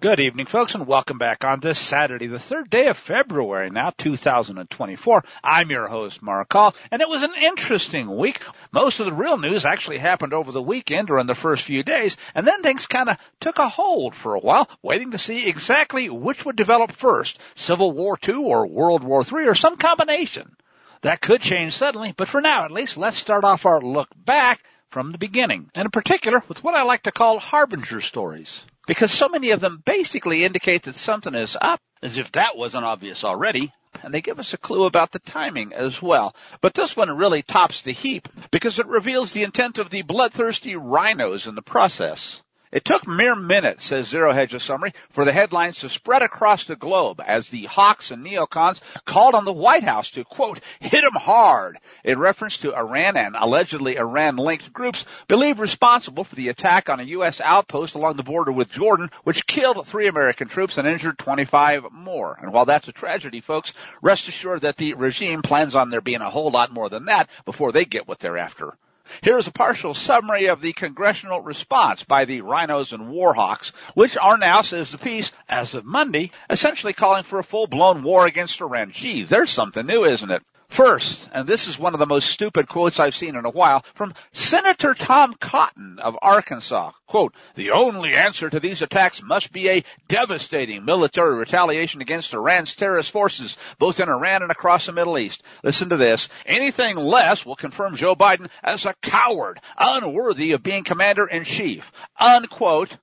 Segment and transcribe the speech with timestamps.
[0.00, 3.92] Good evening, folks, and welcome back on this Saturday, the third day of February now,
[3.98, 5.24] 2024.
[5.44, 8.40] I'm your host, Mark Call, and it was an interesting week.
[8.72, 11.82] Most of the real news actually happened over the weekend or in the first few
[11.82, 15.46] days, and then things kind of took a hold for a while, waiting to see
[15.46, 20.56] exactly which would develop first, Civil War II or World War III or some combination.
[21.02, 24.64] That could change suddenly, but for now at least, let's start off our look back
[24.88, 29.12] from the beginning, and in particular with what I like to call harbinger stories because
[29.12, 33.22] so many of them basically indicate that something is up, as if that wasn't obvious
[33.22, 33.72] already.
[34.02, 36.34] And they give us a clue about the timing as well.
[36.60, 40.74] But this one really tops the heap because it reveals the intent of the bloodthirsty
[40.74, 42.42] rhinos in the process.
[42.72, 46.76] It took mere minutes, says Zero Hedge's summary, for the headlines to spread across the
[46.76, 51.14] globe as the hawks and neocons called on the White House to, quote, hit them
[51.14, 57.00] hard, in reference to Iran and allegedly Iran-linked groups believed responsible for the attack on
[57.00, 57.40] a U.S.
[57.40, 62.38] outpost along the border with Jordan, which killed three American troops and injured 25 more.
[62.40, 66.20] And while that's a tragedy, folks, rest assured that the regime plans on there being
[66.20, 68.76] a whole lot more than that before they get what they're after.
[69.22, 74.16] Here is a partial summary of the congressional response by the Rhinos and Warhawks, which
[74.16, 78.60] are now, says the piece, as of Monday, essentially calling for a full-blown war against
[78.60, 78.92] Iran.
[78.92, 80.42] Gee, there's something new, isn't it?
[80.70, 83.84] First, and this is one of the most stupid quotes I've seen in a while,
[83.94, 86.92] from Senator Tom Cotton of Arkansas.
[87.08, 92.76] Quote, the only answer to these attacks must be a devastating military retaliation against Iran's
[92.76, 95.42] terrorist forces, both in Iran and across the Middle East.
[95.64, 96.28] Listen to this.
[96.46, 101.90] Anything less will confirm Joe Biden as a coward, unworthy of being commander in chief.
[102.16, 102.96] Unquote.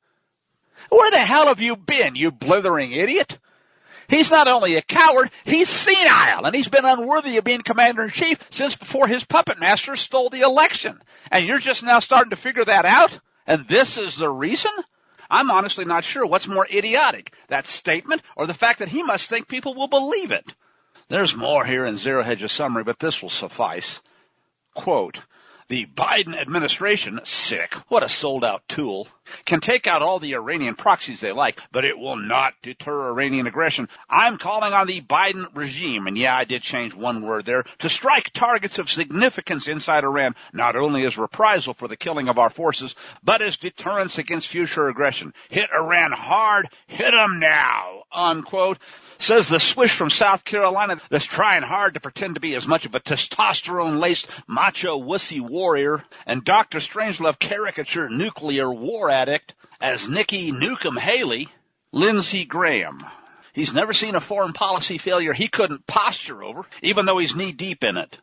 [0.89, 3.37] Where the hell have you been, you blithering idiot?
[4.09, 8.09] He's not only a coward, he's senile, and he's been unworthy of being commander in
[8.09, 11.01] chief since before his puppet master stole the election.
[11.29, 13.19] And you're just now starting to figure that out?
[13.45, 14.71] And this is the reason?
[15.29, 19.29] I'm honestly not sure what's more idiotic, that statement or the fact that he must
[19.29, 20.45] think people will believe it.
[21.09, 24.01] There's more here in Zero Hedge's summary, but this will suffice.
[24.73, 25.19] Quote,
[25.67, 29.07] the Biden administration, sick, what a sold out tool,
[29.45, 33.47] can take out all the Iranian proxies they like, but it will not deter Iranian
[33.47, 33.89] aggression.
[34.09, 37.89] I'm calling on the Biden regime, and yeah, I did change one word there, to
[37.89, 42.49] strike targets of significance inside Iran, not only as reprisal for the killing of our
[42.49, 45.33] forces, but as deterrence against future aggression.
[45.49, 48.77] Hit Iran hard, hit them now, unquote
[49.19, 52.85] says the swish from South Carolina that's trying hard to pretend to be as much
[52.85, 56.79] of a testosterone-laced macho wussy warrior and Dr.
[56.79, 61.49] Strangelove caricature nuclear war addict as Nikki Nukem Haley,
[61.91, 63.03] Lindsey Graham.
[63.51, 67.51] He's never seen a foreign policy failure he couldn't posture over, even though he's knee
[67.51, 68.19] deep in it.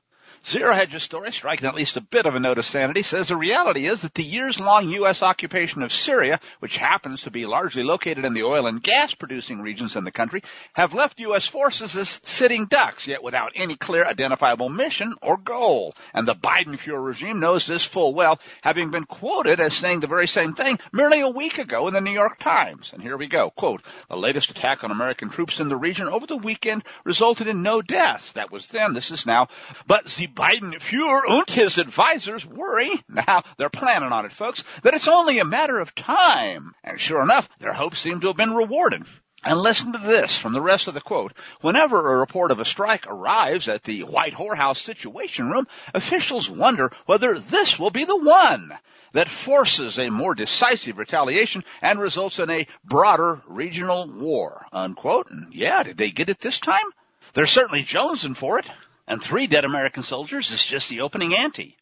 [0.47, 3.37] Zero Hedge's story, striking at least a bit of a note of sanity, says the
[3.37, 5.22] reality is that the years-long U.S.
[5.22, 9.62] occupation of Syria, which happens to be largely located in the oil and gas producing
[9.62, 10.43] regions in the country,
[10.75, 11.47] have left U.S.
[11.47, 15.94] forces as sitting ducks, yet without any clear identifiable mission or goal.
[16.12, 20.28] And the Biden-Fuhrer regime knows this full well, having been quoted as saying the very
[20.28, 22.93] same thing merely a week ago in the New York Times.
[22.93, 23.49] And here we go.
[23.49, 27.62] Quote, the latest attack on American troops in the region over the weekend resulted in
[27.62, 28.32] no deaths.
[28.32, 28.93] That was then.
[28.93, 29.49] This is now.
[29.87, 34.95] But the Biden Fuhrer and his advisors worry, now they're planning on it folks, that
[34.95, 36.72] it's only a matter of time.
[36.83, 39.05] And sure enough, their hopes seem to have been rewarded.
[39.44, 41.34] And listen to this from the rest of the quote.
[41.61, 46.91] Whenever a report of a strike arrives at the White Whorehouse Situation Room, officials wonder
[47.05, 48.73] whether this will be the one
[49.12, 54.67] that forces a more decisive retaliation and results in a broader regional war.
[54.73, 55.31] Unquote.
[55.31, 56.87] And yeah, did they get it this time?
[57.34, 58.71] They're certainly jonesing for it
[59.06, 61.76] and three dead American soldiers is just the opening ante.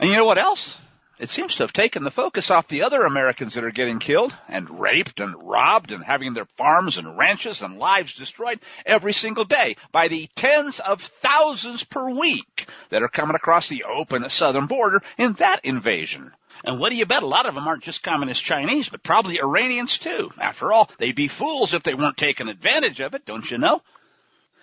[0.00, 0.78] And you know what else?
[1.18, 4.34] It seems to have taken the focus off the other Americans that are getting killed
[4.48, 9.44] and raped and robbed and having their farms and ranches and lives destroyed every single
[9.44, 14.66] day by the tens of thousands per week that are coming across the open southern
[14.66, 16.32] border in that invasion.
[16.64, 17.22] And what do you bet?
[17.22, 20.32] A lot of them aren't just communist Chinese, but probably Iranians too.
[20.38, 23.80] After all, they'd be fools if they weren't taking advantage of it, don't you know?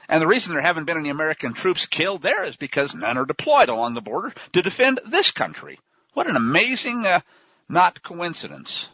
[0.09, 3.25] And the reason there haven't been any American troops killed there is because none are
[3.25, 5.79] deployed along the border to defend this country.
[6.13, 7.21] What an amazing, uh,
[7.69, 8.89] not coincidence.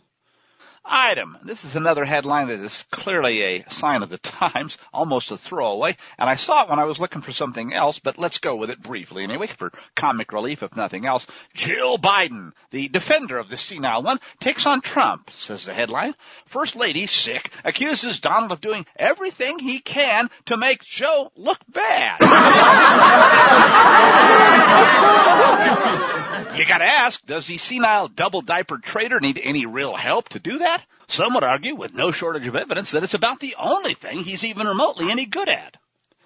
[0.85, 1.37] Item.
[1.43, 5.97] This is another headline that is clearly a sign of the times, almost a throwaway,
[6.17, 8.69] and I saw it when I was looking for something else, but let's go with
[8.69, 11.27] it briefly anyway for comic relief if nothing else.
[11.53, 16.15] Jill Biden, the defender of the senile one, takes on Trump, says the headline.
[16.45, 22.19] First Lady, sick, accuses Donald of doing everything he can to make Joe look bad.
[26.57, 30.59] you gotta ask, does the senile double diaper traitor need any real help to do
[30.59, 30.74] that?
[31.07, 34.43] Some would argue, with no shortage of evidence, that it's about the only thing he's
[34.43, 35.77] even remotely any good at.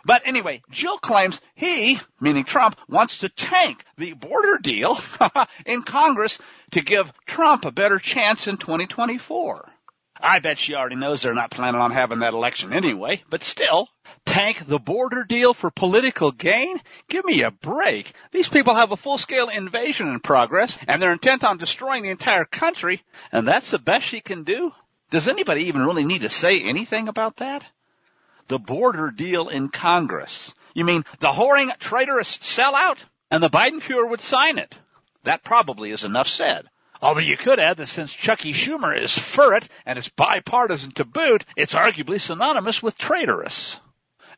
[0.05, 4.97] But anyway, Jill claims he, meaning Trump, wants to tank the border deal
[5.65, 6.39] in Congress
[6.71, 9.69] to give Trump a better chance in 2024.
[10.21, 13.87] I bet she already knows they're not planning on having that election anyway, but still,
[14.25, 16.79] tank the border deal for political gain?
[17.07, 18.11] Give me a break.
[18.31, 22.45] These people have a full-scale invasion in progress, and they're intent on destroying the entire
[22.45, 23.01] country,
[23.31, 24.73] and that's the best she can do?
[25.09, 27.65] Does anybody even really need to say anything about that?
[28.47, 30.53] The border deal in Congress.
[30.73, 32.97] You mean the whoring traitorous sellout?
[33.31, 34.75] And the Biden Fuhrer would sign it.
[35.23, 36.67] That probably is enough said.
[37.01, 39.17] Although you could add that since Chucky Schumer is
[39.53, 43.79] it and it's bipartisan to boot, it's arguably synonymous with traitorous.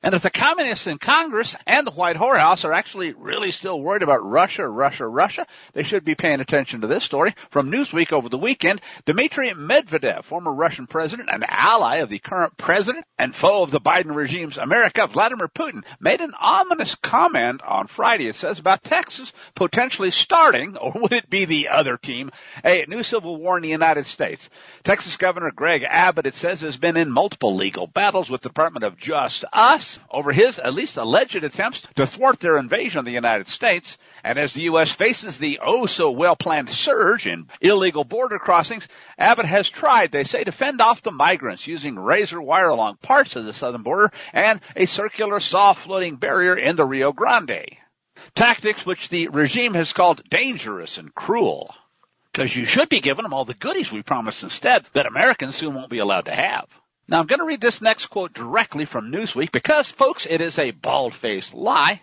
[0.04, 4.02] And if the communists in Congress and the White House are actually really still worried
[4.02, 8.28] about Russia, Russia, Russia, they should be paying attention to this story from Newsweek over
[8.28, 8.82] the weekend.
[9.06, 13.80] Dmitry Medvedev, former Russian president and ally of the current president and foe of the
[13.80, 19.32] Biden regime's America, Vladimir Putin, made an ominous comment on Friday, it says, about Texas
[19.54, 22.32] potentially starting, or would it be the other team,
[22.66, 24.50] a new civil war in the United States.
[24.84, 28.84] Texas Governor Greg Abbott, it says, has been in multiple legal battles with the Department
[28.84, 33.12] of Just Us over his at least alleged attempts to thwart their invasion of the
[33.12, 33.98] United States.
[34.24, 34.92] And as the U.S.
[34.92, 40.24] faces the oh so well planned surge in illegal border crossings, Abbott has tried, they
[40.24, 44.12] say, to fend off the migrants using razor wire along parts of the southern border
[44.34, 47.78] and a circular saw floating barrier in the Rio Grande.
[48.36, 51.74] Tactics which the regime has called dangerous and cruel.
[52.32, 55.76] Because you should be giving them all the goodies we promised instead that Americans soon
[55.76, 56.81] won't be allowed to have.
[57.12, 60.58] Now I'm going to read this next quote directly from Newsweek because folks, it is
[60.58, 62.02] a bald-faced lie.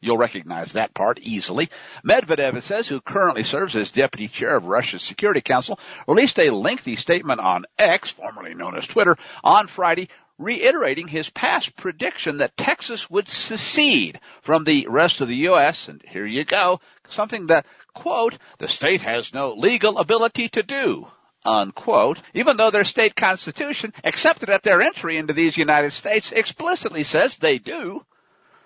[0.00, 1.68] You'll recognize that part easily.
[2.02, 5.78] Medvedev, it says, who currently serves as deputy chair of Russia's Security Council,
[6.08, 10.08] released a lengthy statement on X, formerly known as Twitter, on Friday,
[10.38, 15.86] reiterating his past prediction that Texas would secede from the rest of the U.S.
[15.88, 21.08] And here you go, something that, quote, the state has no legal ability to do,
[21.44, 27.04] unquote, even though their state constitution, accepted at their entry into these United States, explicitly
[27.04, 28.04] says they do.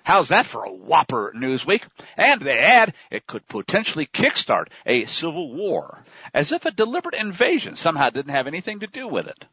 [0.04, 1.82] How's that for a whopper, Newsweek?
[2.16, 6.04] And they add it could potentially kickstart a civil war,
[6.34, 9.46] as if a deliberate invasion somehow didn't have anything to do with it.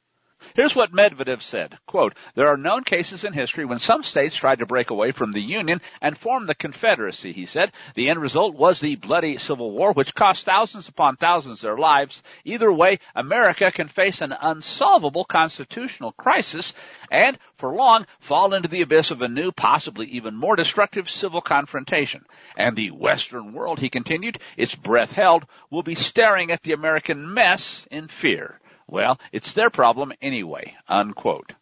[0.55, 4.59] Here's what Medvedev said, quote, there are known cases in history when some states tried
[4.59, 7.71] to break away from the Union and form the Confederacy, he said.
[7.95, 12.23] The end result was the bloody Civil War, which cost thousands upon thousands their lives.
[12.43, 16.73] Either way, America can face an unsolvable constitutional crisis
[17.11, 21.41] and, for long, fall into the abyss of a new, possibly even more destructive civil
[21.41, 22.25] confrontation.
[22.55, 27.33] And the Western world, he continued, its breath held, will be staring at the American
[27.33, 28.60] mess in fear.
[28.91, 31.53] Well, it's their problem anyway, unquote.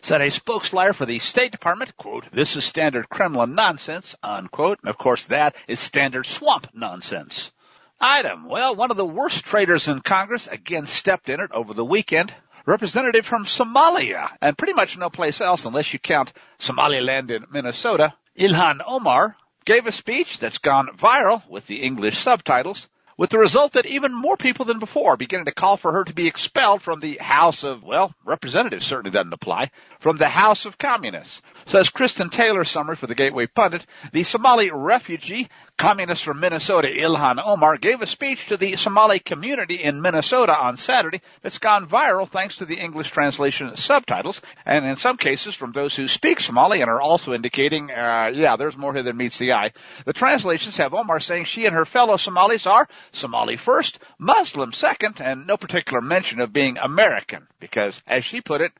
[0.00, 4.80] Said a spokeslier for the State Department, quote, this is standard Kremlin nonsense, unquote.
[4.80, 7.52] And of course that is standard swamp nonsense.
[8.00, 8.48] Item.
[8.48, 12.32] Well, one of the worst traitors in Congress again stepped in it over the weekend.
[12.64, 18.14] Representative from Somalia, and pretty much no place else unless you count Somaliland in Minnesota,
[18.38, 22.88] Ilhan Omar, gave a speech that's gone viral with the English subtitles
[23.20, 26.04] with the result that even more people than before are beginning to call for her
[26.04, 30.64] to be expelled from the House of, well, representatives certainly doesn't apply, from the House
[30.64, 31.42] of Communists.
[31.66, 35.50] Says Kristen Taylor summary for the Gateway Pundit, the Somali refugee,
[35.80, 40.76] communist from Minnesota Ilhan Omar, gave a speech to the Somali community in Minnesota on
[40.76, 45.72] Saturday that's gone viral thanks to the English translation subtitles, and in some cases from
[45.72, 49.38] those who speak Somali and are also indicating, uh, yeah, there's more here than meets
[49.38, 49.72] the eye.
[50.04, 55.22] The translations have Omar saying she and her fellow Somalis are Somali first, Muslim second,
[55.22, 58.72] and no particular mention of being American, because, as she put it,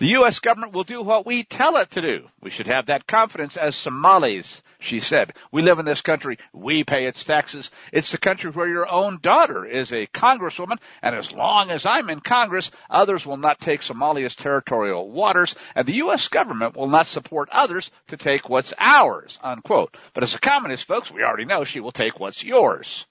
[0.00, 0.38] the U.S.
[0.38, 2.26] government will do what we tell it to do.
[2.40, 5.34] We should have that confidence as Somalis, she said.
[5.52, 6.38] We live in this country.
[6.54, 7.70] We pay its taxes.
[7.92, 12.08] It's the country where your own daughter is a congresswoman, and as long as I'm
[12.08, 16.28] in Congress, others will not take Somalia's territorial waters, and the U.S.
[16.28, 19.94] government will not support others to take what's ours, unquote.
[20.14, 23.04] But as a communist, folks, we already know she will take what's yours.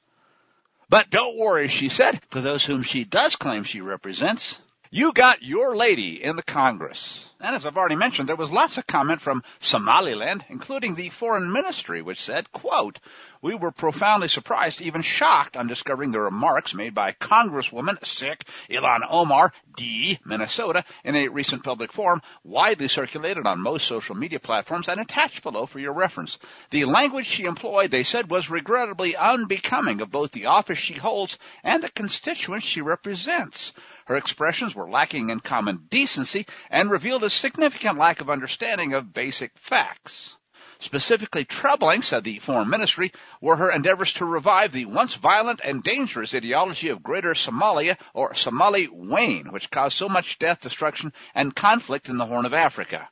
[0.89, 4.57] But don't worry, she said, for those whom she does claim she represents.
[4.91, 7.28] You got your lady in the Congress.
[7.41, 11.49] And as I've already mentioned, there was lots of comment from Somaliland, including the foreign
[11.49, 12.99] ministry, which said, quote,
[13.41, 19.07] we were profoundly surprised, even shocked on discovering the remarks made by Congresswoman Sikh Ilhan
[19.09, 24.89] Omar, D, Minnesota, in a recent public forum, widely circulated on most social media platforms
[24.89, 26.37] and attached below for your reference.
[26.71, 31.37] The language she employed, they said, was regrettably unbecoming of both the office she holds
[31.63, 33.71] and the constituents she represents.
[34.09, 39.13] Her expressions were lacking in common decency and revealed a significant lack of understanding of
[39.13, 40.35] basic facts.
[40.79, 45.83] Specifically troubling, said the Foreign Ministry, were her endeavors to revive the once violent and
[45.83, 51.55] dangerous ideology of Greater Somalia or Somali Wayne, which caused so much death, destruction, and
[51.55, 53.07] conflict in the Horn of Africa.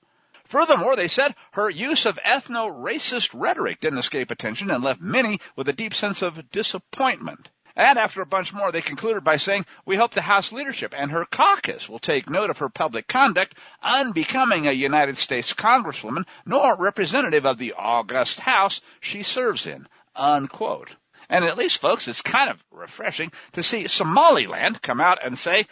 [0.45, 5.69] Furthermore, they said her use of ethno-racist rhetoric didn't escape attention and left many with
[5.69, 7.51] a deep sense of disappointment.
[7.77, 11.12] And after a bunch more, they concluded by saying, we hope the House leadership and
[11.12, 13.53] her caucus will take note of her public conduct,
[13.84, 19.88] unbecoming a United States Congresswoman, nor representative of the august House she serves in.
[20.15, 20.96] Unquote.
[21.29, 25.67] And at least, folks, it's kind of refreshing to see Somaliland come out and say,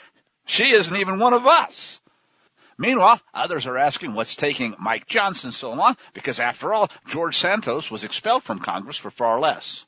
[0.46, 2.00] she isn't even one of us.
[2.78, 7.90] Meanwhile, others are asking what's taking Mike Johnson so long, because after all, George Santos
[7.90, 9.86] was expelled from Congress for far less.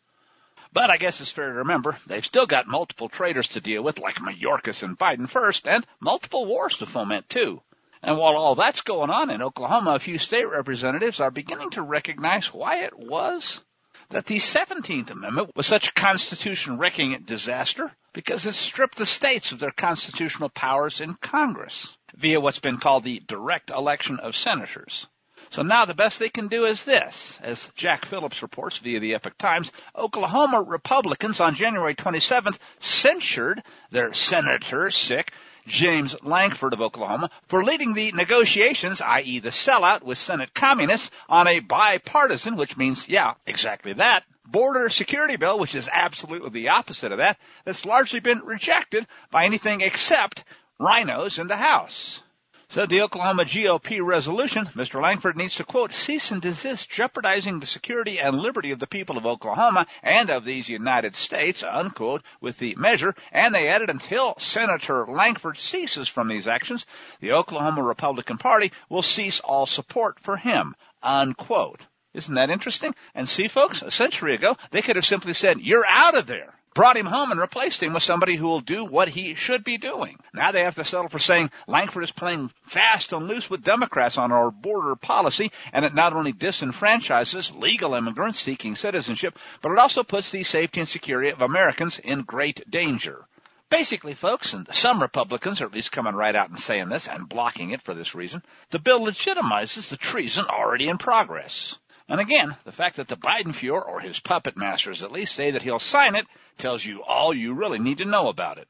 [0.74, 4.00] But I guess it's fair to remember they've still got multiple traitors to deal with,
[4.00, 7.62] like Mayorkas and Biden first, and multiple wars to foment too.
[8.04, 11.82] And while all that's going on in Oklahoma, a few state representatives are beginning to
[11.82, 13.62] recognize why it was
[14.10, 19.52] that the 17th Amendment was such a constitution wrecking disaster because it stripped the states
[19.52, 25.08] of their constitutional powers in Congress via what's been called the direct election of senators.
[25.50, 27.40] So now the best they can do is this.
[27.42, 34.14] As Jack Phillips reports via the Epoch Times, Oklahoma Republicans on January 27th censured their
[34.14, 35.32] senator, sick,
[35.66, 39.40] James Lankford of Oklahoma, for leading the negotiations, i.e.
[39.40, 45.36] the sellout with Senate communists on a bipartisan, which means, yeah, exactly that, border security
[45.36, 50.46] bill, which is absolutely the opposite of that, that's largely been rejected by anything except
[50.80, 52.22] rhinos in the House.
[52.70, 55.02] Said the Oklahoma GOP resolution, Mr.
[55.02, 59.18] Lankford needs to quote, cease and desist jeopardizing the security and liberty of the people
[59.18, 64.38] of Oklahoma and of these United States, unquote, with the measure, and they added until
[64.38, 66.86] Senator Lankford ceases from these actions,
[67.22, 71.88] the Oklahoma Republican Party will cease all support for him, unquote.
[72.14, 72.94] Isn't that interesting?
[73.16, 76.57] And see folks, a century ago, they could have simply said, you're out of there
[76.74, 79.78] brought him home and replaced him with somebody who will do what he should be
[79.78, 80.20] doing.
[80.34, 84.18] Now they have to settle for saying Lankford is playing fast and loose with Democrats
[84.18, 89.80] on our border policy, and it not only disenfranchises legal immigrants seeking citizenship, but it
[89.80, 93.26] also puts the safety and security of Americans in great danger.
[93.70, 97.28] Basically, folks, and some Republicans are at least coming right out and saying this and
[97.28, 101.78] blocking it for this reason, the bill legitimizes the treason already in progress.
[102.10, 105.52] And again, the fact that the Biden Fuhrer, or his puppet masters at least, say
[105.52, 106.26] that he'll sign it
[106.58, 108.68] tells you all you really need to know about it.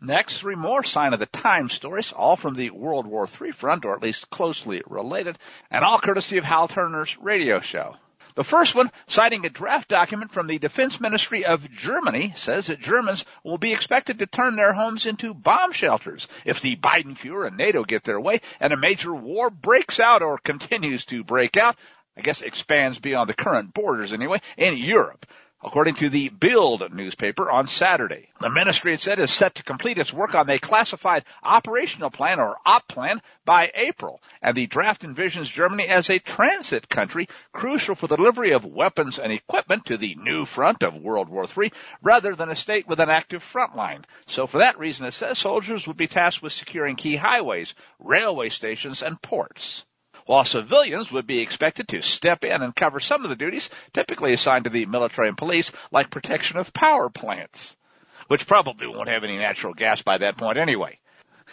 [0.00, 3.84] Next, three more sign of the time stories, all from the World War III front,
[3.84, 5.38] or at least closely related,
[5.70, 7.96] and all courtesy of Hal Turner's radio show.
[8.34, 12.80] The first one, citing a draft document from the Defense Ministry of Germany, says that
[12.80, 17.48] Germans will be expected to turn their homes into bomb shelters if the Biden Fuhrer
[17.48, 21.58] and NATO get their way and a major war breaks out or continues to break
[21.58, 21.76] out
[22.16, 25.26] I guess expands beyond the current borders anyway, in Europe.
[25.62, 29.98] According to the Bild newspaper on Saturday, the ministry, it said, is set to complete
[29.98, 34.22] its work on a classified operational plan or OP plan by April.
[34.40, 39.18] And the draft envisions Germany as a transit country crucial for the delivery of weapons
[39.18, 42.98] and equipment to the new front of World War III rather than a state with
[42.98, 44.06] an active front line.
[44.26, 48.48] So for that reason, it says soldiers would be tasked with securing key highways, railway
[48.48, 49.84] stations, and ports
[50.30, 54.32] while civilians would be expected to step in and cover some of the duties typically
[54.32, 57.74] assigned to the military and police, like protection of power plants,
[58.28, 61.00] which probably won't have any natural gas by that point anyway.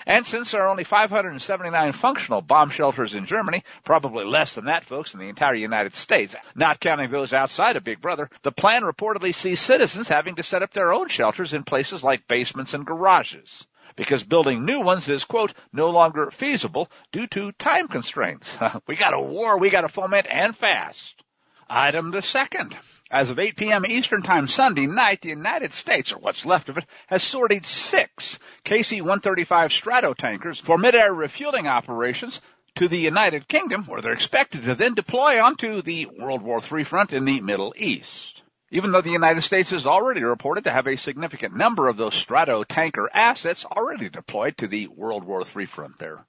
[0.05, 4.85] And since there are only 579 functional bomb shelters in Germany, probably less than that,
[4.85, 8.83] folks, in the entire United States, not counting those outside of Big Brother, the plan
[8.83, 12.85] reportedly sees citizens having to set up their own shelters in places like basements and
[12.85, 13.65] garages
[13.97, 18.55] because building new ones is, quote, no longer feasible due to time constraints.
[18.87, 21.21] we got a war we got to foment and fast.
[21.69, 22.77] Item the second.
[23.09, 23.85] As of 8 p.m.
[23.85, 28.37] Eastern Time Sunday night, the United States, or what's left of it, has sorted six
[28.65, 32.41] KC-135 Stratotankers for mid-air refueling operations
[32.75, 36.83] to the United Kingdom, where they're expected to then deploy onto the World War III
[36.83, 38.41] front in the Middle East.
[38.69, 42.13] Even though the United States is already reported to have a significant number of those
[42.13, 46.25] Stratotanker assets already deployed to the World War III front there.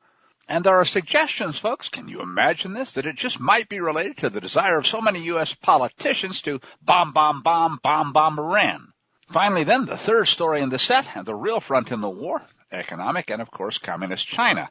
[0.47, 4.19] And there are suggestions, folks, can you imagine this, that it just might be related
[4.19, 5.55] to the desire of so many U.S.
[5.55, 8.93] politicians to bomb, bomb, bomb, bomb, bomb Iran.
[9.31, 12.41] Finally then, the third story in the set, and the real front in the war,
[12.73, 14.71] economic and of course communist China,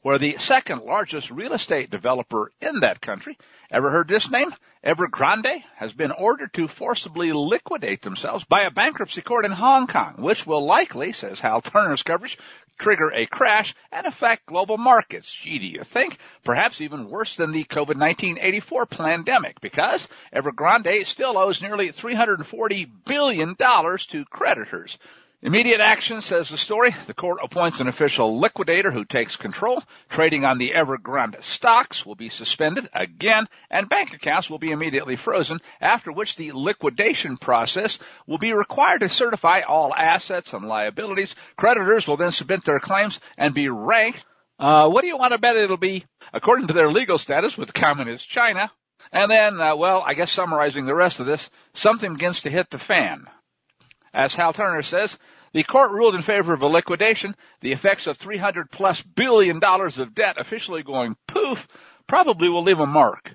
[0.00, 3.36] where the second largest real estate developer in that country,
[3.70, 4.54] ever heard this name?
[4.84, 10.14] Evergrande has been ordered to forcibly liquidate themselves by a bankruptcy court in Hong Kong,
[10.18, 12.38] which will likely, says Hal Turner's coverage,
[12.78, 15.32] trigger a crash and affect global markets.
[15.32, 16.18] Gee, do you think?
[16.44, 23.56] Perhaps even worse than the COVID-19 84 pandemic because Evergrande still owes nearly $340 billion
[23.56, 24.98] to creditors.
[25.40, 26.92] Immediate action, says the story.
[27.06, 29.80] The court appoints an official liquidator who takes control.
[30.08, 35.14] Trading on the Evergrande stocks will be suspended again, and bank accounts will be immediately
[35.14, 41.36] frozen, after which the liquidation process will be required to certify all assets and liabilities.
[41.56, 44.24] Creditors will then submit their claims and be ranked.
[44.58, 46.04] Uh, what do you want to bet it'll be?
[46.32, 48.72] According to their legal status with communist China.
[49.12, 52.70] And then, uh, well, I guess summarizing the rest of this, something begins to hit
[52.70, 53.28] the fan.
[54.12, 55.18] As Hal Turner says,
[55.52, 57.34] the court ruled in favor of a liquidation.
[57.60, 61.66] The effects of 300 plus billion dollars of debt officially going poof
[62.06, 63.34] probably will leave a mark.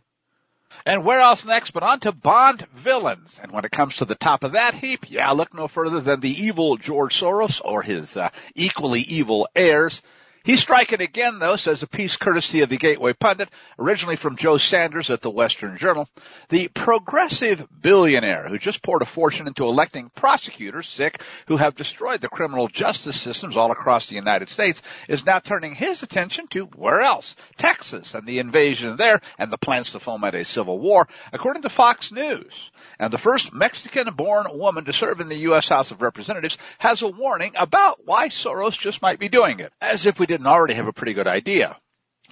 [0.86, 3.40] And where else next but on to Bond villains.
[3.42, 6.20] And when it comes to the top of that heap, yeah, look no further than
[6.20, 10.02] the evil George Soros or his uh, equally evil heirs.
[10.46, 13.48] He's striking again, though, says a piece courtesy of the Gateway Pundit,
[13.80, 16.10] originally from Joe Saunders at the Western Journal.
[16.50, 22.20] The progressive billionaire who just poured a fortune into electing prosecutors, sick, who have destroyed
[22.20, 26.66] the criminal justice systems all across the United States, is now turning his attention to
[26.66, 27.38] where else?
[27.56, 31.70] Texas and the invasion there and the plans to foment a civil war, according to
[31.70, 32.70] Fox News.
[33.04, 35.68] And the first Mexican-born woman to serve in the U.S.
[35.68, 40.06] House of Representatives has a warning about why Soros just might be doing it, as
[40.06, 41.76] if we didn't already have a pretty good idea.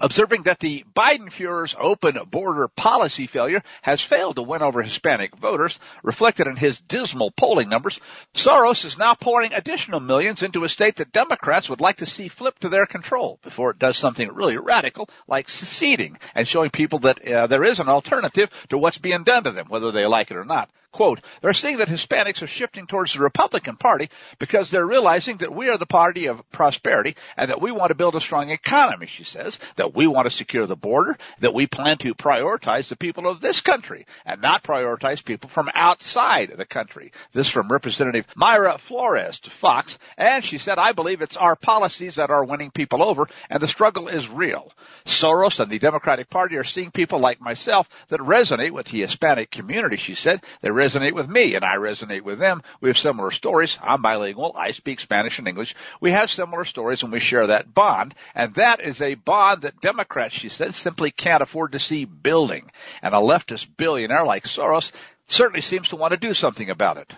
[0.01, 5.35] Observing that the Biden Fuhrer's open border policy failure has failed to win over Hispanic
[5.37, 7.99] voters, reflected in his dismal polling numbers,
[8.33, 12.29] Soros is now pouring additional millions into a state that Democrats would like to see
[12.29, 16.97] flip to their control before it does something really radical like seceding and showing people
[16.99, 20.31] that uh, there is an alternative to what's being done to them, whether they like
[20.31, 20.71] it or not.
[20.91, 25.53] Quote, they're seeing that Hispanics are shifting towards the Republican Party because they're realizing that
[25.53, 29.07] we are the party of prosperity and that we want to build a strong economy,
[29.07, 32.97] she says, that we want to secure the border, that we plan to prioritize the
[32.97, 37.13] people of this country and not prioritize people from outside the country.
[37.31, 42.15] This from Representative Mayra Flores to Fox, and she said, I believe it's our policies
[42.15, 44.73] that are winning people over and the struggle is real.
[45.05, 49.51] Soros and the Democratic Party are seeing people like myself that resonate with the Hispanic
[49.51, 50.43] community, she said.
[50.61, 52.61] They resonate with me and I resonate with them.
[52.79, 53.77] We have similar stories.
[53.81, 54.55] I'm bilingual.
[54.55, 55.75] I speak Spanish and English.
[55.99, 58.15] We have similar stories and we share that bond.
[58.33, 62.71] And that is a bond that Democrats, she said, simply can't afford to see building.
[63.01, 64.91] And a leftist billionaire like Soros
[65.27, 67.13] certainly seems to want to do something about it.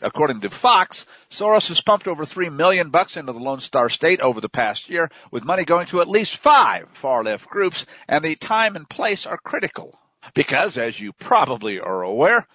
[0.00, 4.20] According to Fox, Soros has pumped over three million bucks into the Lone Star State
[4.20, 8.24] over the past year, with money going to at least five far left groups, and
[8.24, 9.98] the time and place are critical.
[10.34, 12.46] Because, as you probably are aware,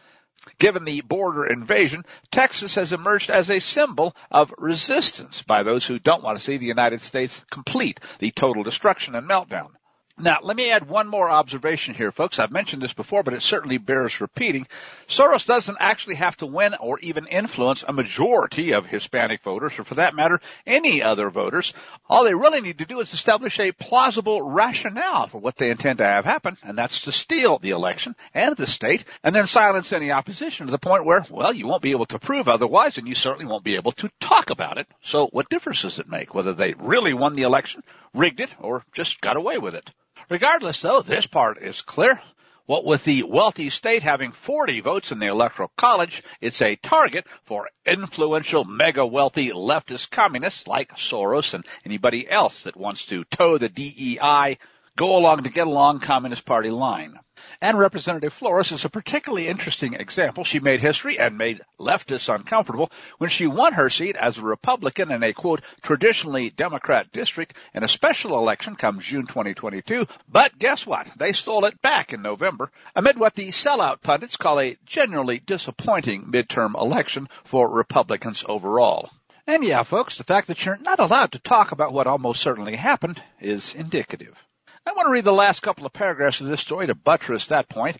[0.60, 6.00] Given the border invasion, Texas has emerged as a symbol of resistance by those who
[6.00, 9.72] don't want to see the United States complete the total destruction and meltdown.
[10.20, 12.38] Now, let me add one more observation here, folks.
[12.38, 14.68] I've mentioned this before, but it certainly bears repeating.
[15.08, 19.84] Soros doesn't actually have to win or even influence a majority of Hispanic voters, or
[19.84, 21.74] for that matter, any other voters.
[22.08, 25.98] All they really need to do is establish a plausible rationale for what they intend
[25.98, 29.92] to have happen, and that's to steal the election and the state, and then silence
[29.94, 33.08] any opposition to the point where, well, you won't be able to prove otherwise, and
[33.08, 34.88] you certainly won't be able to talk about it.
[35.02, 38.86] So what difference does it make whether they really won the election, rigged it, or
[38.94, 39.90] just got away with it?
[40.30, 42.22] Regardless though, this part is clear.
[42.66, 47.28] What with the wealthy state having 40 votes in the electoral college, it's a target
[47.44, 53.58] for influential mega wealthy leftist communists like Soros and anybody else that wants to toe
[53.58, 54.58] the DEI,
[54.96, 57.20] go along to get along Communist Party line.
[57.62, 60.44] And Representative Flores is a particularly interesting example.
[60.44, 65.12] She made history and made leftists uncomfortable when she won her seat as a Republican
[65.12, 70.06] in a quote, traditionally Democrat district in a special election come June 2022.
[70.30, 71.08] But guess what?
[71.18, 76.26] They stole it back in November amid what the sellout pundits call a generally disappointing
[76.26, 79.10] midterm election for Republicans overall.
[79.46, 82.78] And yeah, folks, the fact that you're not allowed to talk about what almost certainly
[82.78, 84.42] happened is indicative.
[84.86, 87.70] I want to read the last couple of paragraphs of this story to buttress that
[87.70, 87.98] point.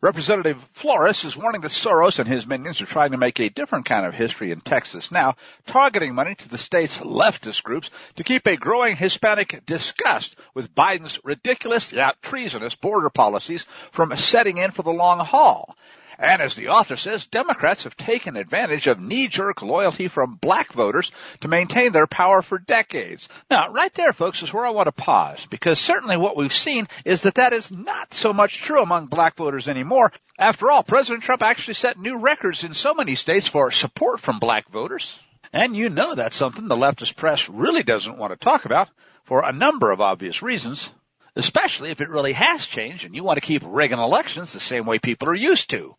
[0.00, 3.86] Representative Flores is warning that Soros and his minions are trying to make a different
[3.86, 8.46] kind of history in Texas now, targeting money to the state's leftist groups to keep
[8.46, 14.82] a growing Hispanic disgust with Biden's ridiculous yet treasonous border policies from setting in for
[14.82, 15.76] the long haul.
[16.18, 21.10] And as the author says, Democrats have taken advantage of knee-jerk loyalty from black voters
[21.40, 23.28] to maintain their power for decades.
[23.50, 26.86] Now, right there, folks, is where I want to pause, because certainly what we've seen
[27.04, 30.12] is that that is not so much true among black voters anymore.
[30.38, 34.38] After all, President Trump actually set new records in so many states for support from
[34.38, 35.18] black voters.
[35.52, 38.88] And you know that's something the leftist press really doesn't want to talk about
[39.24, 40.90] for a number of obvious reasons
[41.36, 44.86] especially if it really has changed and you want to keep rigging elections the same
[44.86, 45.94] way people are used to.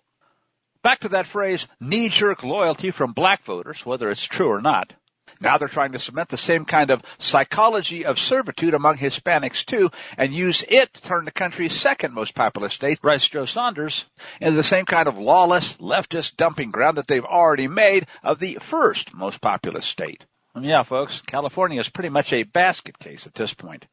[0.86, 4.94] Back to that phrase, knee-jerk loyalty from black voters, whether it's true or not.
[5.42, 9.90] Now they're trying to cement the same kind of psychology of servitude among Hispanics too,
[10.16, 14.06] and use it to turn the country's second most populous state, writes Joe Saunders,
[14.40, 18.60] into the same kind of lawless, leftist dumping ground that they've already made of the
[18.62, 20.24] first most populous state.
[20.54, 23.88] And yeah, folks, California is pretty much a basket case at this point.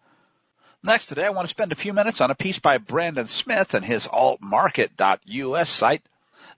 [0.83, 3.72] Next today, I want to spend a few minutes on a piece by Brandon Smith
[3.72, 6.02] and his altmarket.us site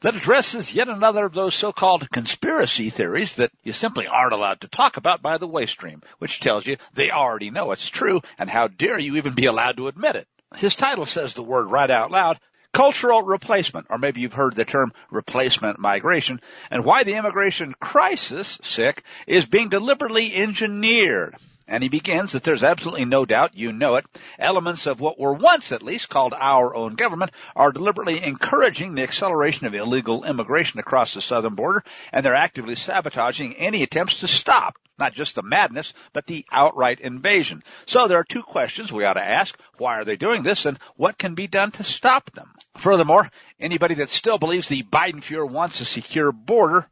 [0.01, 4.69] that addresses yet another of those so-called conspiracy theories that you simply aren't allowed to
[4.69, 8.69] talk about by the waystream, which tells you they already know it's true and how
[8.69, 10.29] dare you even be allowed to admit it.
[10.57, 12.39] His title says the word right out loud,
[12.73, 18.59] cultural replacement, or maybe you've heard the term replacement migration, and why the immigration crisis,
[18.63, 21.37] sick, is being deliberately engineered.
[21.67, 24.05] And he begins that there's absolutely no doubt, you know it,
[24.39, 29.03] elements of what were once at least called our own government are deliberately encouraging the
[29.03, 34.29] acceleration of illegal immigration across the southern border, and they're actively sabotaging any attempts to
[34.29, 37.63] stop not just the madness, but the outright invasion.
[37.87, 39.59] So there are two questions we ought to ask.
[39.79, 42.51] Why are they doing this and what can be done to stop them?
[42.77, 46.89] Furthermore, anybody that still believes the Biden Fuhrer wants a secure border,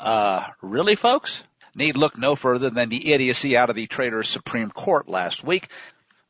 [0.00, 1.44] uh, really folks?
[1.78, 5.68] Need look no further than the idiocy out of the traitorous Supreme Court last week.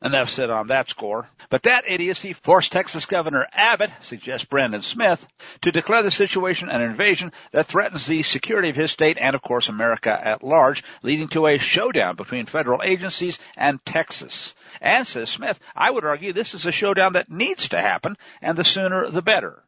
[0.01, 1.27] Enough said on that score.
[1.49, 5.27] But that idiocy forced Texas Governor Abbott, suggests Brandon Smith,
[5.63, 9.41] to declare the situation an invasion that threatens the security of his state and of
[9.41, 14.55] course America at large, leading to a showdown between federal agencies and Texas.
[14.79, 18.57] And says Smith, I would argue this is a showdown that needs to happen and
[18.57, 19.63] the sooner the better.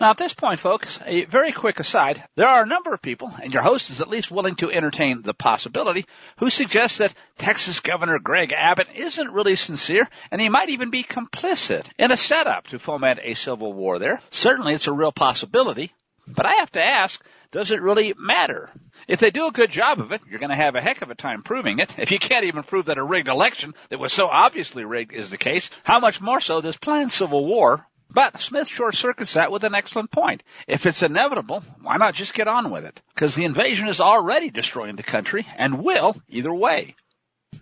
[0.00, 3.32] Now at this point, folks, a very quick aside, there are a number of people,
[3.40, 6.04] and your host is at least willing to entertain the possibility,
[6.38, 11.04] who suggest that Texas Governor Greg Abbott isn't really sincere, and he might even be
[11.04, 14.20] complicit in a setup to foment a civil war there.
[14.32, 15.92] Certainly it's a real possibility,
[16.26, 18.70] but I have to ask, does it really matter?
[19.06, 21.10] If they do a good job of it, you're going to have a heck of
[21.10, 21.96] a time proving it.
[22.00, 25.30] If you can't even prove that a rigged election that was so obviously rigged is
[25.30, 29.50] the case, how much more so this planned civil war but Smith short circuits that
[29.50, 30.42] with an excellent point.
[30.68, 33.00] If it's inevitable, why not just get on with it?
[33.12, 36.94] Because the invasion is already destroying the country and will either way.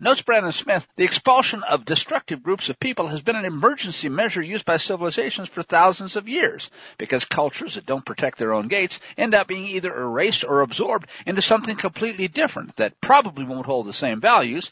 [0.01, 4.43] Notes Brandon Smith, the expulsion of destructive groups of people has been an emergency measure
[4.43, 9.01] used by civilizations for thousands of years because cultures that don't protect their own gates
[9.17, 13.87] end up being either erased or absorbed into something completely different that probably won't hold
[13.87, 14.71] the same values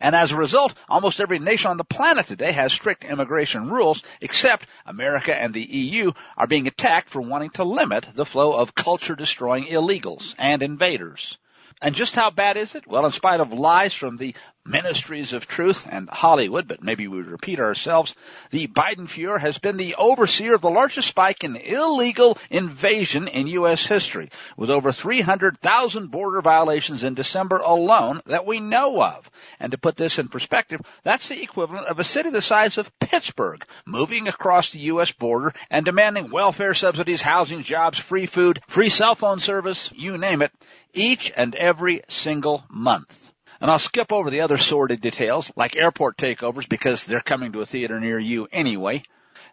[0.00, 4.02] and as a result, almost every nation on the planet today has strict immigration rules,
[4.20, 8.74] except America and the EU are being attacked for wanting to limit the flow of
[8.74, 11.38] culture destroying illegals and invaders.
[11.82, 12.86] And just how bad is it?
[12.86, 14.34] Well, in spite of lies from the
[14.70, 18.14] ministries of truth and Hollywood, but maybe we repeat ourselves,
[18.50, 23.46] the Biden Fuhrer has been the overseer of the largest spike in illegal invasion in
[23.48, 23.84] U.S.
[23.84, 29.30] history, with over 300,000 border violations in December alone that we know of.
[29.58, 32.96] And to put this in perspective, that's the equivalent of a city the size of
[32.98, 35.10] Pittsburgh moving across the U.S.
[35.10, 40.42] border and demanding welfare subsidies, housing, jobs, free food, free cell phone service, you name
[40.42, 40.52] it,
[40.92, 43.29] each and every single month.
[43.60, 47.60] And I'll skip over the other sordid details, like airport takeovers, because they're coming to
[47.60, 49.02] a theater near you anyway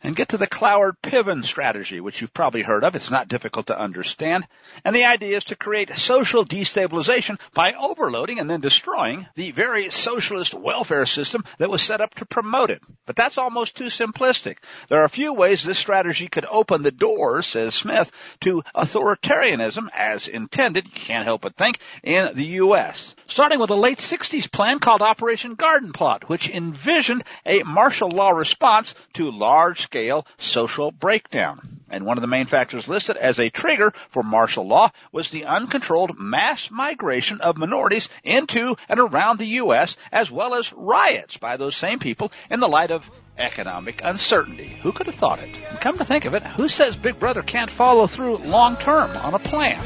[0.03, 2.95] and get to the Cloward-Piven strategy, which you've probably heard of.
[2.95, 4.47] It's not difficult to understand.
[4.83, 9.89] And the idea is to create social destabilization by overloading and then destroying the very
[9.89, 12.81] socialist welfare system that was set up to promote it.
[13.05, 14.57] But that's almost too simplistic.
[14.89, 19.89] There are a few ways this strategy could open the door, says Smith, to authoritarianism
[19.93, 23.15] as intended, you can't help but think, in the U.S.
[23.27, 28.31] Starting with a late 60s plan called Operation Garden Plot, which envisioned a martial law
[28.31, 31.79] response to large scale social breakdown.
[31.89, 35.45] And one of the main factors listed as a trigger for martial law was the
[35.45, 41.55] uncontrolled mass migration of minorities into and around the U.S., as well as riots by
[41.55, 44.77] those same people in the light of economic uncertainty.
[44.81, 45.49] Who could have thought it?
[45.69, 49.09] And come to think of it, who says Big Brother can't follow through long term
[49.23, 49.81] on a plan?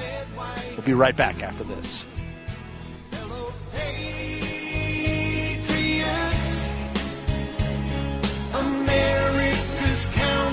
[0.72, 2.06] We'll be right back after this.
[9.92, 10.52] Welcome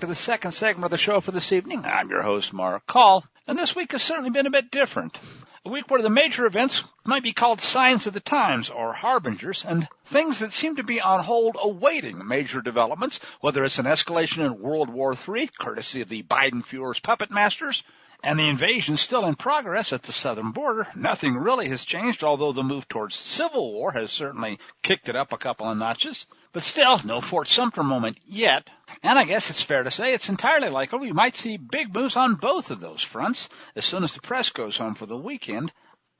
[0.00, 1.84] to the second segment of the show for this evening.
[1.84, 5.18] I'm your host, Mark Call, and this week has certainly been a bit different.
[5.66, 9.62] A week where the major events might be called signs of the times or harbingers,
[9.62, 14.46] and things that seem to be on hold awaiting major developments, whether it's an escalation
[14.46, 17.82] in World War III, courtesy of the Biden Fuhrer's puppet masters,
[18.22, 20.88] and the invasion still in progress at the southern border.
[20.94, 25.34] Nothing really has changed, although the move towards civil war has certainly kicked it up
[25.34, 26.26] a couple of notches.
[26.52, 28.68] But still, no Fort Sumter moment yet.
[29.02, 32.16] And I guess it's fair to say it's entirely likely we might see big moves
[32.16, 35.72] on both of those fronts as soon as the press goes home for the weekend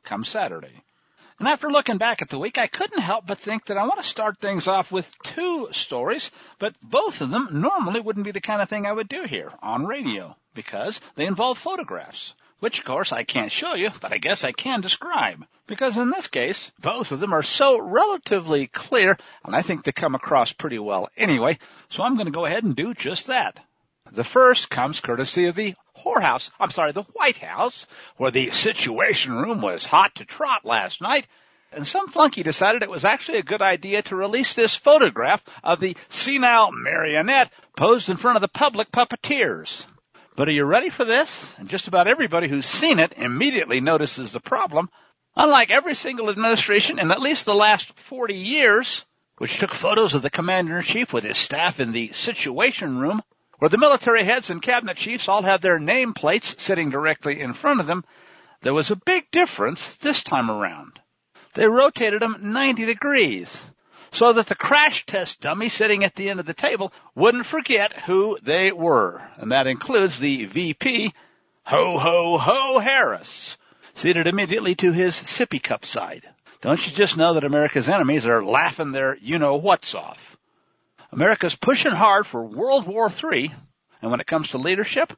[0.03, 0.83] come Saturday.
[1.39, 4.03] And after looking back at the week, I couldn't help but think that I want
[4.03, 8.43] to start things off with two stories, but both of them normally wouldn't be the
[8.43, 12.85] kind of thing I would do here on radio because they involve photographs, which of
[12.85, 15.45] course I can't show you, but I guess I can describe.
[15.67, 19.93] Because in this case, both of them are so relatively clear, and I think they
[19.93, 23.59] come across pretty well anyway, so I'm going to go ahead and do just that.
[24.13, 29.33] The first comes courtesy of the whorehouse, I'm sorry, the White House, where the Situation
[29.33, 31.27] Room was hot to trot last night,
[31.73, 35.79] and some flunky decided it was actually a good idea to release this photograph of
[35.79, 39.87] the senile marionette posed in front of the public puppeteers.
[40.41, 41.55] But are you ready for this?
[41.59, 44.89] And just about everybody who's seen it immediately notices the problem.
[45.37, 49.05] Unlike every single administration in at least the last 40 years,
[49.37, 53.21] which took photos of the commander in chief with his staff in the situation room,
[53.59, 57.53] where the military heads and cabinet chiefs all have their name plates sitting directly in
[57.53, 58.03] front of them,
[58.63, 61.01] there was a big difference this time around.
[61.53, 63.63] They rotated them 90 degrees
[64.13, 67.93] so that the crash test dummy sitting at the end of the table wouldn't forget
[68.03, 69.23] who they were.
[69.37, 71.13] And that includes the VP,
[71.65, 73.57] Ho Ho Ho Harris,
[73.95, 76.29] seated immediately to his sippy cup side.
[76.61, 80.37] Don't you just know that America's enemies are laughing their you-know-whats off?
[81.13, 83.53] America's pushing hard for World War III,
[84.03, 85.13] and when it comes to leadership,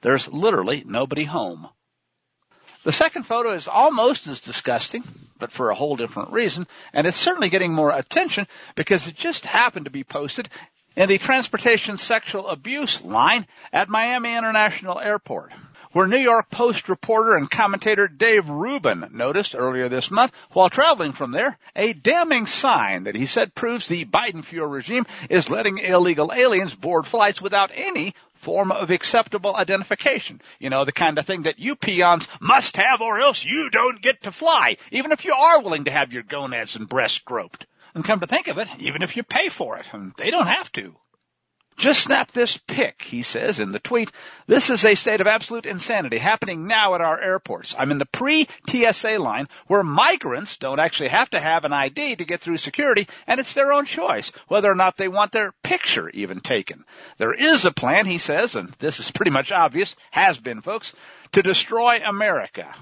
[0.00, 1.68] there's literally nobody home.
[2.84, 5.02] The second photo is almost as disgusting,
[5.38, 9.46] but for a whole different reason, and it's certainly getting more attention because it just
[9.46, 10.48] happened to be posted
[10.96, 15.52] in the transportation sexual abuse line at Miami International Airport
[15.92, 21.12] where New York Post reporter and commentator Dave Rubin noticed earlier this month while traveling
[21.12, 25.78] from there a damning sign that he said proves the Biden Fuhrer regime is letting
[25.78, 30.40] illegal aliens board flights without any form of acceptable identification.
[30.58, 34.02] You know, the kind of thing that you peons must have or else you don't
[34.02, 37.66] get to fly, even if you are willing to have your gonads and breasts groped.
[37.94, 40.46] And come to think of it, even if you pay for it, and they don't
[40.46, 40.94] have to.
[41.78, 44.10] Just snap this pic, he says in the tweet.
[44.48, 47.72] This is a state of absolute insanity happening now at our airports.
[47.78, 52.24] I'm in the pre-TSA line where migrants don't actually have to have an ID to
[52.24, 56.10] get through security and it's their own choice whether or not they want their picture
[56.10, 56.84] even taken.
[57.16, 60.92] There is a plan, he says, and this is pretty much obvious, has been folks,
[61.30, 62.74] to destroy America.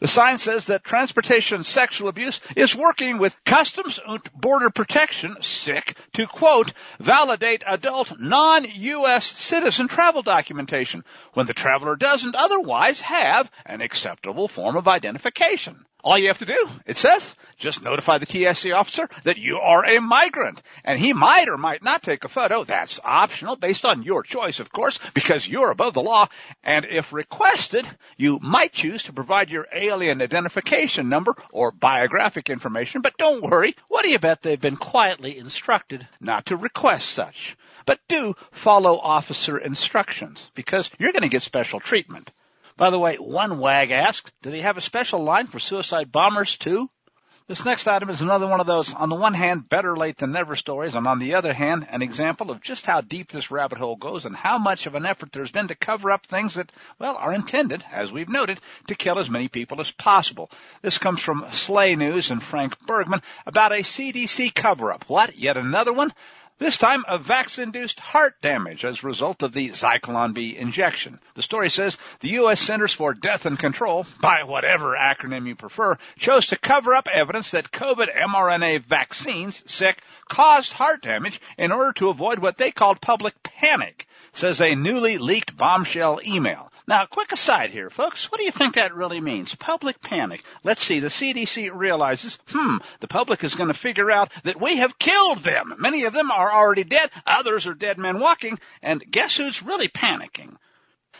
[0.00, 5.96] The sign says that transportation sexual abuse is working with Customs and Border Protection, SIC,
[6.12, 9.24] to quote, validate adult non-U.S.
[9.24, 15.84] citizen travel documentation when the traveler doesn't otherwise have an acceptable form of identification.
[16.04, 19.84] All you have to do, it says, just notify the TSC officer that you are
[19.84, 20.62] a migrant.
[20.84, 22.62] And he might or might not take a photo.
[22.62, 26.28] That's optional based on your choice, of course, because you're above the law.
[26.62, 27.84] And if requested,
[28.16, 33.02] you might choose to provide your alien identification number or biographic information.
[33.02, 33.74] But don't worry.
[33.88, 37.56] What do you bet they've been quietly instructed not to request such?
[37.86, 42.30] But do follow officer instructions because you're going to get special treatment.
[42.78, 46.56] By the way, one wag asked, do they have a special line for suicide bombers
[46.56, 46.88] too?
[47.48, 50.30] This next item is another one of those, on the one hand, better late than
[50.30, 53.78] never stories, and on the other hand, an example of just how deep this rabbit
[53.78, 56.70] hole goes and how much of an effort there's been to cover up things that,
[57.00, 60.48] well, are intended, as we've noted, to kill as many people as possible.
[60.80, 65.06] This comes from Slay News and Frank Bergman about a CDC cover-up.
[65.08, 65.36] What?
[65.36, 66.12] Yet another one?
[66.58, 71.20] This time of vax-induced heart damage as a result of the Zyklon B injection.
[71.34, 72.60] The story says the U.S.
[72.60, 77.52] Centers for Death and Control, by whatever acronym you prefer, chose to cover up evidence
[77.52, 83.00] that COVID mRNA vaccines, sick, caused heart damage in order to avoid what they called
[83.00, 86.72] public panic, says a newly leaked bombshell email.
[86.88, 88.32] Now, quick aside here, folks.
[88.32, 89.54] What do you think that really means?
[89.54, 90.42] Public panic.
[90.64, 91.00] Let's see.
[91.00, 95.40] The CDC realizes, hmm, the public is going to figure out that we have killed
[95.40, 95.74] them.
[95.76, 97.10] Many of them are already dead.
[97.26, 98.58] Others are dead men walking.
[98.82, 100.56] And guess who's really panicking?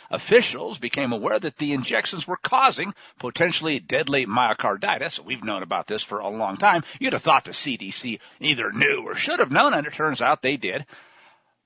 [0.09, 5.19] Officials became aware that the injections were causing potentially deadly myocarditis.
[5.19, 6.83] We've known about this for a long time.
[6.99, 10.41] You'd have thought the CDC either knew or should have known, and it turns out
[10.41, 10.87] they did.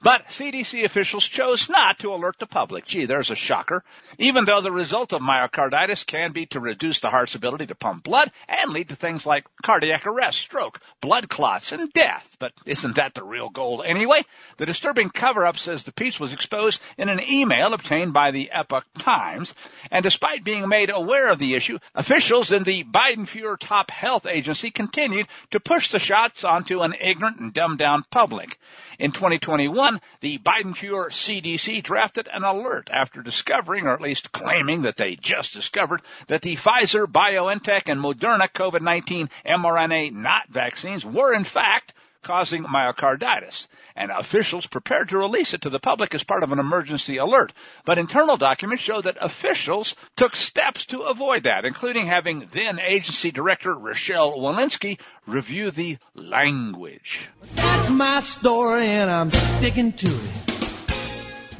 [0.03, 2.85] But CDC officials chose not to alert the public.
[2.85, 3.85] Gee, there's a shocker.
[4.17, 8.03] Even though the result of myocarditis can be to reduce the heart's ability to pump
[8.03, 12.35] blood and lead to things like cardiac arrest, stroke, blood clots, and death.
[12.37, 14.23] But isn't that the real goal anyway?
[14.57, 18.85] The disturbing cover-up says the piece was exposed in an email obtained by the Epoch
[18.99, 19.55] Times.
[19.89, 24.69] And despite being made aware of the issue, officials in the Biden-Fuhrer top health agency
[24.69, 28.59] continued to push the shots onto an ignorant and dumbed down public.
[28.99, 34.97] In 2021, the Biden-Fuhrer CDC drafted an alert after discovering, or at least claiming that
[34.97, 41.43] they just discovered, that the Pfizer, BioNTech, and Moderna COVID-19 mRNA not vaccines were in
[41.43, 46.51] fact causing myocarditis, and officials prepared to release it to the public as part of
[46.51, 47.53] an emergency alert.
[47.85, 53.31] But internal documents show that officials took steps to avoid that, including having then agency
[53.31, 57.29] director Rochelle Walensky review the language.
[57.55, 60.52] That's my story and I'm sticking to it.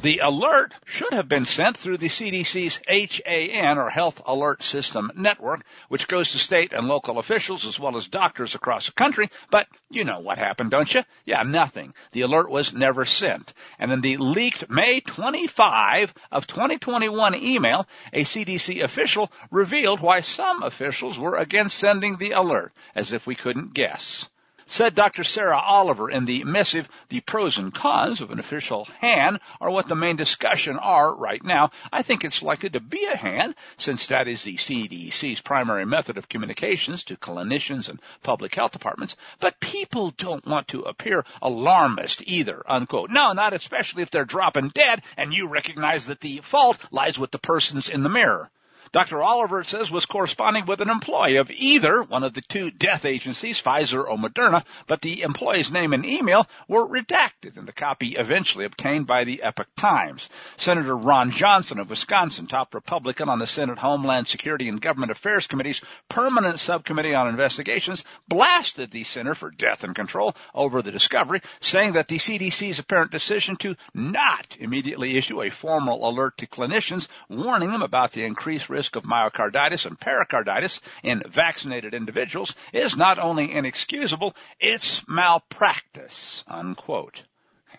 [0.04, 5.64] The alert should have been sent through the CDC's HAN or Health Alert System network,
[5.88, 9.30] which goes to state and local officials as well as doctors across the country.
[9.50, 11.04] But you know what happened, don't you?
[11.24, 11.94] Yeah, nothing.
[12.12, 13.54] The alert was never sent.
[13.78, 20.62] And in the leaked May 25 of 2021 email, a CDC official revealed why some
[20.62, 24.28] officials were against sending the alert, as if we couldn't guess.
[24.66, 25.24] Said Dr.
[25.24, 29.88] Sarah Oliver in the missive, the pros and cons of an official HAN are what
[29.88, 31.70] the main discussion are right now.
[31.92, 36.16] I think it's likely to be a HAN since that is the CDC's primary method
[36.16, 39.16] of communications to clinicians and public health departments.
[39.38, 43.10] But people don't want to appear alarmist either, unquote.
[43.10, 47.32] No, not especially if they're dropping dead and you recognize that the fault lies with
[47.32, 48.50] the persons in the mirror.
[48.94, 49.20] Dr.
[49.20, 53.60] Oliver says was corresponding with an employee of either one of the two death agencies,
[53.60, 58.64] Pfizer or Moderna, but the employee's name and email were redacted in the copy eventually
[58.64, 60.28] obtained by the Epoch Times.
[60.58, 65.48] Senator Ron Johnson of Wisconsin, top Republican on the Senate Homeland Security and Government Affairs
[65.48, 71.40] Committee's permanent subcommittee on investigations, blasted the Center for Death and Control over the discovery,
[71.60, 77.08] saying that the CDC's apparent decision to not immediately issue a formal alert to clinicians
[77.28, 82.98] warning them about the increased risk risk of myocarditis and pericarditis in vaccinated individuals is
[82.98, 87.22] not only inexcusable, it's malpractice, unquote.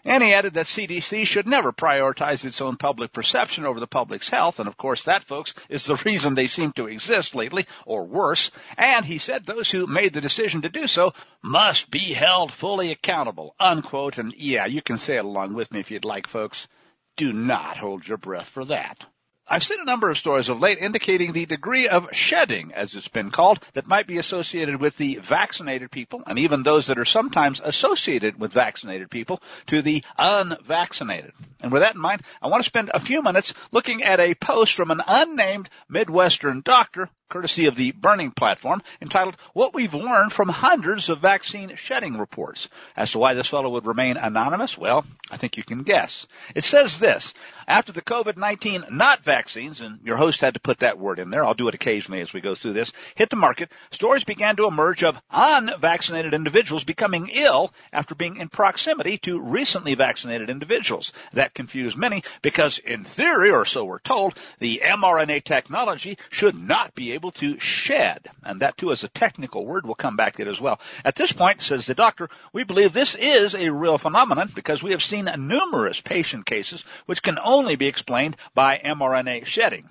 [0.04, 4.30] And he added that CDC should never prioritize its own public perception over the public's
[4.30, 4.60] health.
[4.60, 8.50] And of course, that, folks, is the reason they seem to exist lately, or worse.
[8.76, 11.14] And he said those who made the decision to do so
[11.44, 14.18] must be held fully accountable, unquote.
[14.18, 16.68] And yeah, you can say it along with me if you'd like, folks.
[17.16, 19.06] Do not hold your breath for that.
[19.48, 23.08] I've seen a number of stories of late indicating the degree of shedding, as it's
[23.08, 27.06] been called, that might be associated with the vaccinated people and even those that are
[27.06, 31.32] sometimes associated with vaccinated people to the unvaccinated.
[31.62, 34.34] And with that in mind, I want to spend a few minutes looking at a
[34.34, 40.32] post from an unnamed Midwestern doctor courtesy of the Burning platform, entitled What We've Learned
[40.32, 42.70] from Hundreds of Vaccine Shedding Reports.
[42.96, 46.28] As to why this fellow would remain anonymous, well, I think you can guess.
[46.54, 47.34] It says this,
[47.68, 51.44] after the COVID-19 not vaccines, and your host had to put that word in there,
[51.44, 54.68] I'll do it occasionally as we go through this, hit the market, stories began to
[54.68, 61.12] emerge of unvaccinated individuals becoming ill after being in proximity to recently vaccinated individuals.
[61.34, 66.94] That confused many because in theory, or so we're told, the mRNA technology should not
[66.94, 68.28] be able to shed.
[68.44, 69.86] And that too is a technical word.
[69.86, 70.80] We'll come back to it as well.
[71.04, 74.92] At this point, says the doctor, we believe this is a real phenomenon because we
[74.92, 79.90] have seen numerous patient cases which can only be explained by mRNA shedding.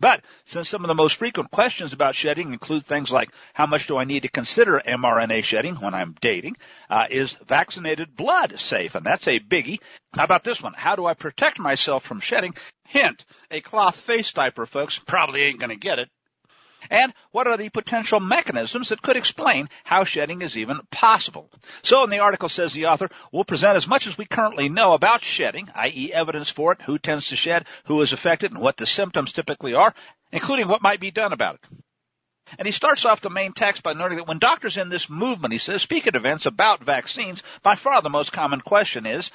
[0.00, 3.86] But since some of the most frequent questions about shedding include things like how much
[3.86, 6.56] do I need to consider mRNA shedding when I'm dating,
[6.90, 8.96] uh, is vaccinated blood safe?
[8.96, 9.80] And that's a biggie.
[10.12, 10.74] How about this one?
[10.74, 12.54] How do I protect myself from shedding?
[12.86, 14.98] Hint, a cloth face diaper, folks.
[14.98, 16.10] Probably ain't going to get it.
[16.90, 21.50] And what are the potential mechanisms that could explain how shedding is even possible?
[21.82, 24.94] So in the article says the author, we'll present as much as we currently know
[24.94, 26.12] about shedding, i.e.
[26.12, 29.74] evidence for it, who tends to shed, who is affected, and what the symptoms typically
[29.74, 29.94] are,
[30.32, 31.78] including what might be done about it.
[32.58, 35.52] And he starts off the main text by noting that when doctors in this movement,
[35.52, 39.30] he says, speak at events about vaccines, by far the most common question is,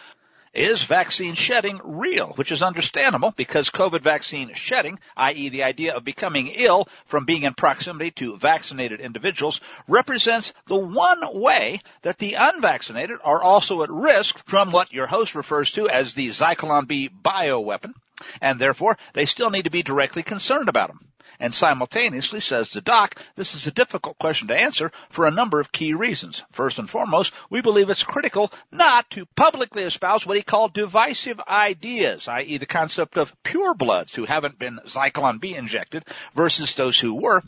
[0.54, 2.34] is vaccine shedding real?
[2.34, 5.50] Which is understandable because COVID vaccine shedding, i.e.
[5.50, 11.22] the idea of becoming ill from being in proximity to vaccinated individuals, represents the one
[11.40, 16.14] way that the unvaccinated are also at risk from what your host refers to as
[16.14, 17.94] the Zyklon B bioweapon,
[18.42, 21.00] and therefore they still need to be directly concerned about them.
[21.40, 25.60] And simultaneously, says the doc, this is a difficult question to answer for a number
[25.60, 26.44] of key reasons.
[26.52, 31.40] First and foremost, we believe it's critical not to publicly espouse what he called divisive
[31.48, 32.58] ideas, i.e.
[32.58, 36.04] the concept of purebloods who haven't been Zyklon B injected
[36.34, 37.42] versus those who were,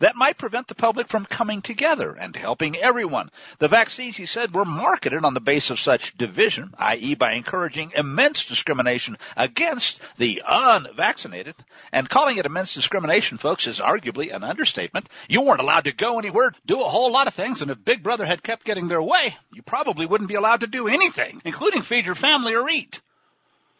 [0.00, 3.30] that might prevent the public from coming together and helping everyone.
[3.58, 7.14] The vaccines, he said, were marketed on the basis of such division, i.e.
[7.14, 11.54] by encouraging immense discrimination against the unvaccinated.
[11.90, 15.08] And calling it immense discrimination, folks, is arguably an understatement.
[15.28, 18.02] You weren't allowed to go anywhere, do a whole lot of things, and if Big
[18.02, 21.82] Brother had kept getting their way, you probably wouldn't be allowed to do anything, including
[21.82, 23.00] feed your family or eat.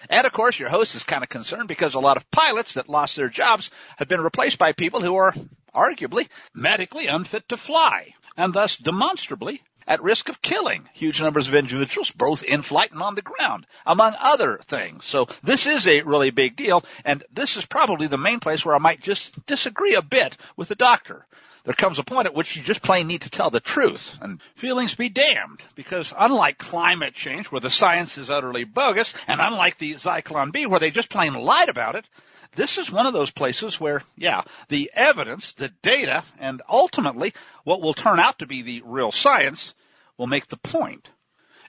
[0.09, 2.89] And of course, your host is kind of concerned because a lot of pilots that
[2.89, 5.35] lost their jobs have been replaced by people who are
[5.75, 11.55] arguably medically unfit to fly and thus demonstrably at risk of killing huge numbers of
[11.55, 15.05] individuals, both in flight and on the ground, among other things.
[15.05, 18.75] So this is a really big deal, and this is probably the main place where
[18.75, 21.27] I might just disagree a bit with the doctor.
[21.65, 24.43] There comes a point at which you just plain need to tell the truth, and
[24.57, 29.79] feelings be damned, because unlike climate change, where the science is utterly bogus, and unlike
[29.79, 32.09] the Zyklon B, where they just plain lied about it,
[32.57, 37.33] this is one of those places where, yeah, the evidence, the data, and ultimately
[37.63, 39.73] what will turn out to be the real science
[40.19, 41.09] will make the point.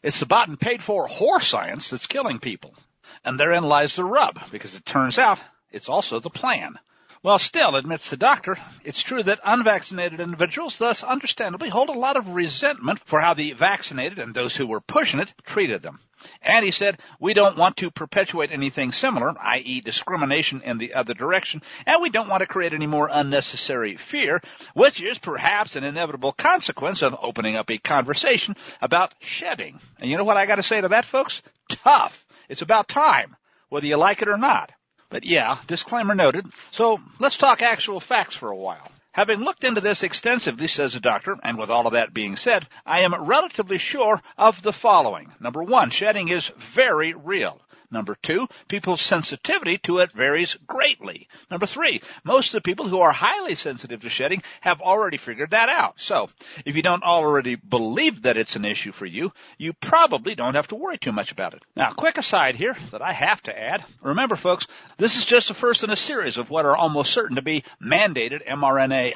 [0.01, 2.75] It's the bought and paid for whore science that's killing people.
[3.23, 5.39] And therein lies the rub, because it turns out
[5.71, 6.79] it's also the plan.
[7.23, 12.17] Well, still, admits the doctor, it's true that unvaccinated individuals thus understandably hold a lot
[12.17, 16.01] of resentment for how the vaccinated and those who were pushing it treated them.
[16.41, 19.79] And he said, we don't want to perpetuate anything similar, i.e.
[19.79, 24.41] discrimination in the other direction, and we don't want to create any more unnecessary fear,
[24.73, 29.79] which is perhaps an inevitable consequence of opening up a conversation about shedding.
[30.01, 31.41] And you know what I gotta say to that, folks?
[31.69, 32.25] Tough.
[32.49, 33.37] It's about time,
[33.69, 34.73] whether you like it or not.
[35.13, 36.47] But yeah, disclaimer noted.
[36.71, 38.91] So let's talk actual facts for a while.
[39.11, 42.67] Having looked into this extensively, says the doctor, and with all of that being said,
[42.83, 45.31] I am relatively sure of the following.
[45.39, 47.61] Number one, shedding is very real.
[47.93, 51.27] Number two, people's sensitivity to it varies greatly.
[51.51, 55.51] Number three, most of the people who are highly sensitive to shedding have already figured
[55.51, 55.99] that out.
[55.99, 56.31] So,
[56.65, 60.69] if you don't already believe that it's an issue for you, you probably don't have
[60.69, 61.61] to worry too much about it.
[61.75, 63.85] Now, quick aside here that I have to add.
[64.01, 64.65] Remember folks,
[64.97, 67.63] this is just the first in a series of what are almost certain to be
[67.79, 69.13] mandated mRNA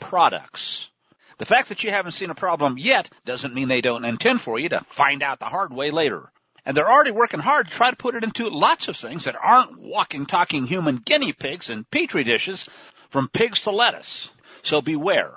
[0.00, 0.90] products.
[1.38, 4.58] The fact that you haven't seen a problem yet doesn't mean they don't intend for
[4.58, 6.30] you to find out the hard way later.
[6.64, 9.36] And they're already working hard to try to put it into lots of things that
[9.36, 12.68] aren't walking, talking human guinea pigs and petri dishes
[13.10, 14.30] from pigs to lettuce.
[14.62, 15.34] So beware.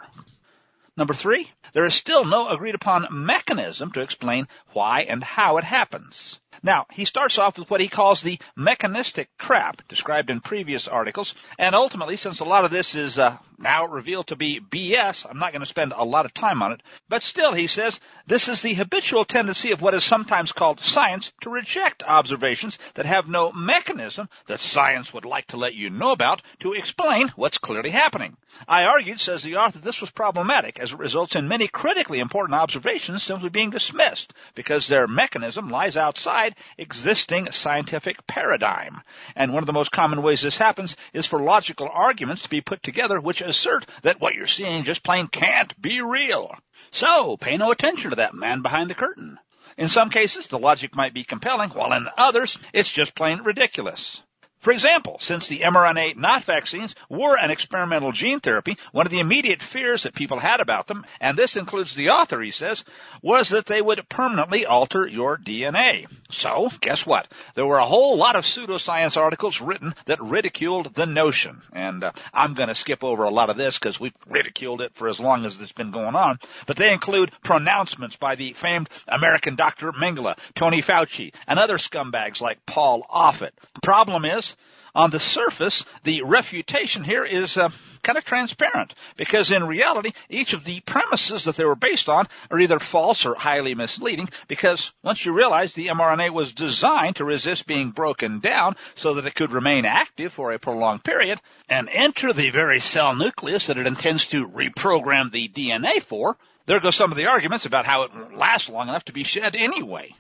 [0.96, 5.64] Number three, there is still no agreed upon mechanism to explain why and how it
[5.64, 6.40] happens.
[6.64, 11.36] Now, he starts off with what he calls the mechanistic trap, described in previous articles,
[11.58, 15.40] and ultimately, since a lot of this is uh, now revealed to be BS, I'm
[15.40, 18.48] not going to spend a lot of time on it, but still, he says, this
[18.48, 23.28] is the habitual tendency of what is sometimes called science to reject observations that have
[23.28, 27.90] no mechanism that science would like to let you know about to explain what's clearly
[27.90, 28.36] happening.
[28.68, 32.56] I argued, says the author, this was problematic as it results in many critically important
[32.56, 36.45] observations simply being dismissed because their mechanism lies outside
[36.78, 39.02] existing scientific paradigm.
[39.36, 42.62] And one of the most common ways this happens is for logical arguments to be
[42.62, 46.56] put together which assert that what you're seeing just plain can't be real.
[46.92, 49.40] So, pay no attention to that man behind the curtain.
[49.78, 54.22] In some cases, the logic might be compelling, while in others, it's just plain ridiculous.
[54.66, 59.20] For example, since the mRNA not vaccines were an experimental gene therapy, one of the
[59.20, 62.84] immediate fears that people had about them, and this includes the author, he says,
[63.22, 66.08] was that they would permanently alter your DNA.
[66.32, 67.28] So, guess what?
[67.54, 71.62] There were a whole lot of pseudoscience articles written that ridiculed the notion.
[71.72, 74.96] And uh, I'm going to skip over a lot of this because we've ridiculed it
[74.96, 76.40] for as long as it's been going on.
[76.66, 79.92] But they include pronouncements by the famed American Dr.
[79.92, 83.52] Mengele, Tony Fauci, and other scumbags like Paul Offit.
[83.84, 84.55] Problem is,
[84.96, 87.70] on the surface, the refutation here is uh,
[88.02, 92.28] kind of transparent because in reality, each of the premises that they were based on
[92.50, 97.26] are either false or highly misleading because once you realize the mRNA was designed to
[97.26, 101.90] resist being broken down so that it could remain active for a prolonged period and
[101.92, 106.38] enter the very cell nucleus that it intends to reprogram the DNA for,
[106.68, 109.24] there go some of the arguments about how it won't last long enough to be
[109.24, 110.16] shed anyway.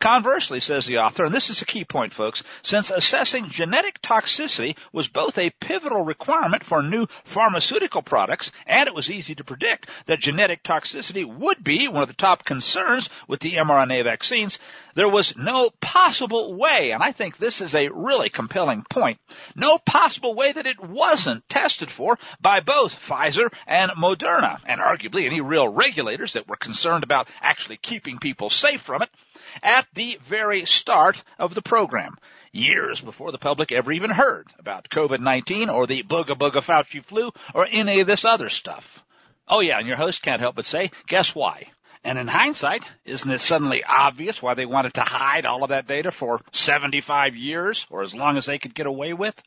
[0.00, 4.74] Conversely, says the author, and this is a key point, folks, since assessing genetic toxicity
[4.92, 9.90] was both a pivotal requirement for new pharmaceutical products, and it was easy to predict
[10.06, 14.58] that genetic toxicity would be one of the top concerns with the mRNA vaccines,
[14.94, 19.18] there was no possible way, and I think this is a really compelling point,
[19.54, 25.26] no possible way that it wasn't tested for by both Pfizer and Moderna, and arguably
[25.26, 29.10] any real regulators that were concerned about actually keeping people safe from it
[29.62, 32.16] at the very start of the program,
[32.52, 37.30] years before the public ever even heard about COVID-19 or the booga booga Fauci flu
[37.54, 39.04] or any of this other stuff.
[39.48, 41.66] Oh yeah, and your host can't help but say, guess why?
[42.02, 45.86] And in hindsight, isn't it suddenly obvious why they wanted to hide all of that
[45.86, 49.40] data for 75 years or as long as they could get away with?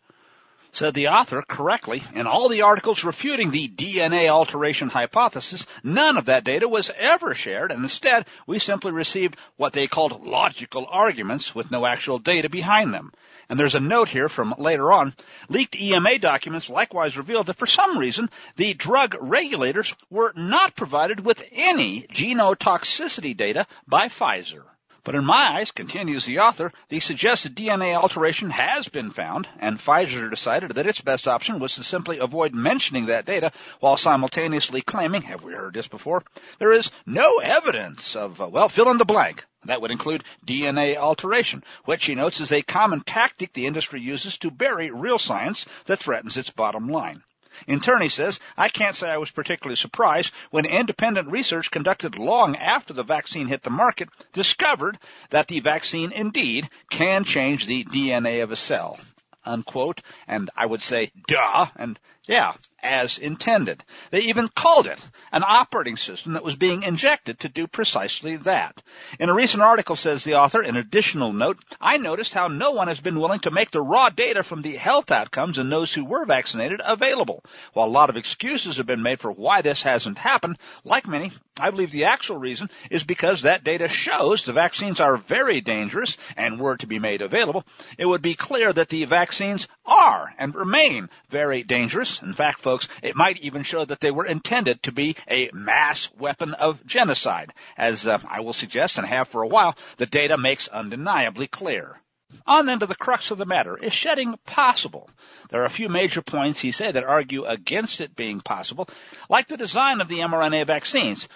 [0.73, 6.25] Said the author correctly, in all the articles refuting the DNA alteration hypothesis, none of
[6.25, 11.53] that data was ever shared, and instead we simply received what they called logical arguments
[11.53, 13.13] with no actual data behind them.
[13.49, 15.13] And there's a note here from later on.
[15.47, 21.19] Leaked EMA documents likewise revealed that for some reason the drug regulators were not provided
[21.19, 24.63] with any genotoxicity data by Pfizer.
[25.05, 29.77] But in my eyes, continues the author, the suggested DNA alteration has been found, and
[29.77, 33.51] Pfizer decided that its best option was to simply avoid mentioning that data
[33.81, 36.23] while simultaneously claiming, have we heard this before,
[36.57, 39.45] there is no evidence of, uh, well, fill in the blank.
[39.65, 44.37] That would include DNA alteration, which he notes is a common tactic the industry uses
[44.37, 47.23] to bury real science that threatens its bottom line.
[47.67, 52.17] In turn, he says, I can't say I was particularly surprised when independent research conducted
[52.17, 54.97] long after the vaccine hit the market discovered
[55.29, 58.99] that the vaccine indeed can change the DNA of a cell.
[59.45, 60.01] Unquote.
[60.27, 62.53] And I would say, duh, and yeah,
[62.83, 63.83] as intended.
[64.11, 68.81] They even called it an operating system that was being injected to do precisely that.
[69.19, 72.87] In a recent article, says the author, an additional note, I noticed how no one
[72.87, 76.05] has been willing to make the raw data from the health outcomes in those who
[76.05, 77.43] were vaccinated available.
[77.73, 81.31] While a lot of excuses have been made for why this hasn't happened, like many,
[81.59, 86.17] I believe the actual reason is because that data shows the vaccines are very dangerous
[86.35, 87.63] and were to be made available.
[87.97, 92.72] It would be clear that the vaccines are and remain very dangerous in fact, folks,
[93.01, 97.53] it might even show that they were intended to be a mass weapon of genocide,
[97.77, 101.99] as uh, I will suggest and have for a while, the data makes undeniably clear.
[102.47, 103.77] On then to the crux of the matter.
[103.77, 105.09] Is shedding possible?
[105.49, 108.89] There are a few major points, he said, that argue against it being possible,
[109.29, 111.29] like the design of the mRNA vaccines.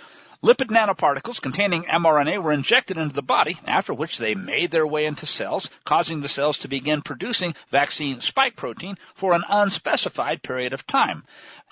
[0.44, 5.06] Lipid nanoparticles containing mRNA were injected into the body, after which they made their way
[5.06, 10.74] into cells, causing the cells to begin producing vaccine spike protein for an unspecified period
[10.74, 11.24] of time.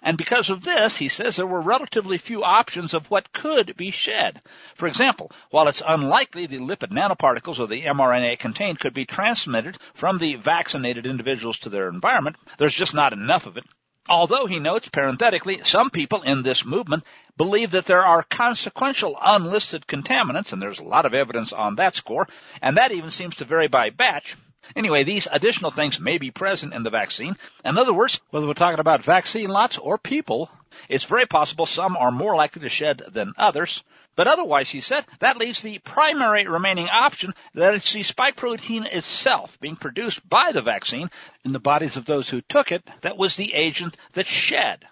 [0.01, 3.91] And because of this, he says there were relatively few options of what could be
[3.91, 4.41] shed.
[4.73, 9.77] For example, while it's unlikely the lipid nanoparticles of the mRNA contained could be transmitted
[9.93, 13.65] from the vaccinated individuals to their environment, there's just not enough of it.
[14.07, 17.03] Although he notes parenthetically, some people in this movement
[17.37, 21.95] believe that there are consequential unlisted contaminants, and there's a lot of evidence on that
[21.95, 22.27] score,
[22.61, 24.35] and that even seems to vary by batch.
[24.75, 27.35] Anyway, these additional things may be present in the vaccine.
[27.63, 30.49] In other words, whether we're talking about vaccine lots or people,
[30.89, 33.83] it's very possible some are more likely to shed than others.
[34.15, 38.85] But otherwise, he said, that leaves the primary remaining option that it's the spike protein
[38.85, 41.09] itself being produced by the vaccine
[41.43, 44.85] in the bodies of those who took it that was the agent that shed.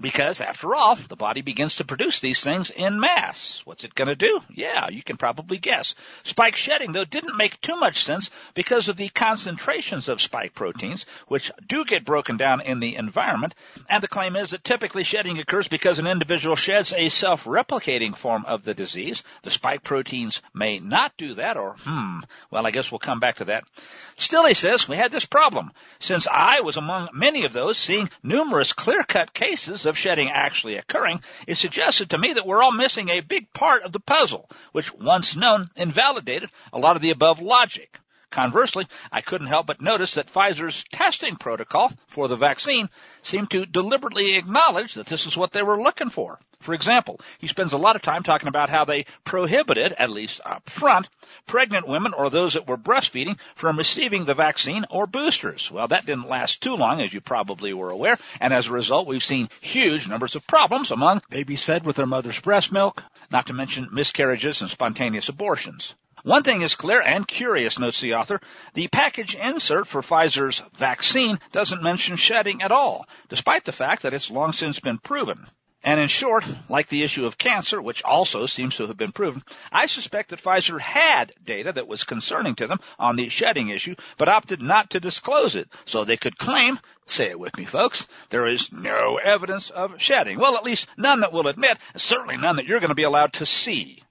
[0.00, 3.60] Because after all, the body begins to produce these things in mass.
[3.64, 4.40] What's it gonna do?
[4.48, 5.94] Yeah, you can probably guess.
[6.22, 11.04] Spike shedding, though, didn't make too much sense because of the concentrations of spike proteins,
[11.28, 13.54] which do get broken down in the environment.
[13.88, 18.44] And the claim is that typically shedding occurs because an individual sheds a self-replicating form
[18.46, 19.22] of the disease.
[19.42, 22.20] The spike proteins may not do that, or, hmm,
[22.50, 23.64] well, I guess we'll come back to that.
[24.16, 25.72] Still, he says, we had this problem.
[25.98, 31.22] Since I was among many of those seeing numerous clear-cut cases of shedding actually occurring,
[31.46, 34.92] it suggested to me that we're all missing a big part of the puzzle, which
[34.94, 37.98] once known invalidated a lot of the above logic.
[38.30, 42.88] Conversely, I couldn't help but notice that Pfizer's testing protocol for the vaccine
[43.22, 46.38] seemed to deliberately acknowledge that this is what they were looking for.
[46.60, 50.42] For example, he spends a lot of time talking about how they prohibited, at least
[50.44, 51.08] up front,
[51.46, 55.68] pregnant women or those that were breastfeeding from receiving the vaccine or boosters.
[55.68, 59.08] Well, that didn't last too long, as you probably were aware, and as a result,
[59.08, 63.02] we've seen huge numbers of problems among babies fed with their mother's breast milk,
[63.32, 65.94] not to mention miscarriages and spontaneous abortions.
[66.22, 68.40] One thing is clear and curious, notes the author.
[68.74, 74.12] The package insert for Pfizer's vaccine doesn't mention shedding at all, despite the fact that
[74.12, 75.46] it's long since been proven.
[75.82, 79.42] And in short, like the issue of cancer, which also seems to have been proven,
[79.72, 83.94] I suspect that Pfizer had data that was concerning to them on the shedding issue,
[84.18, 88.06] but opted not to disclose it, so they could claim, say it with me folks,
[88.28, 90.38] there is no evidence of shedding.
[90.38, 93.32] Well, at least none that we'll admit, certainly none that you're going to be allowed
[93.34, 94.02] to see.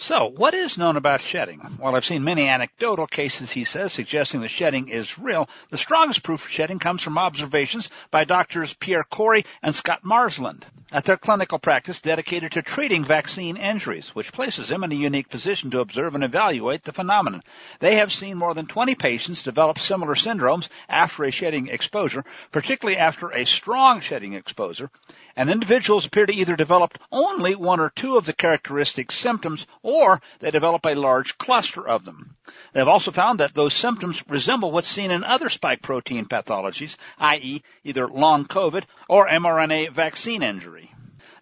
[0.00, 1.58] So, what is known about shedding?
[1.58, 6.22] While I've seen many anecdotal cases, he says, suggesting that shedding is real, the strongest
[6.22, 11.16] proof of shedding comes from observations by doctors Pierre Kory and Scott Marsland at their
[11.16, 15.80] clinical practice dedicated to treating vaccine injuries, which places them in a unique position to
[15.80, 17.42] observe and evaluate the phenomenon.
[17.80, 22.98] They have seen more than 20 patients develop similar syndromes after a shedding exposure, particularly
[22.98, 24.90] after a strong shedding exposure,
[25.36, 30.20] and individuals appear to either develop only one or two of the characteristic symptoms or
[30.40, 32.36] they develop a large cluster of them.
[32.72, 36.96] They have also found that those symptoms resemble what's seen in other spike protein pathologies,
[37.18, 37.62] i.e.
[37.84, 40.77] either long COVID or mRNA vaccine injury.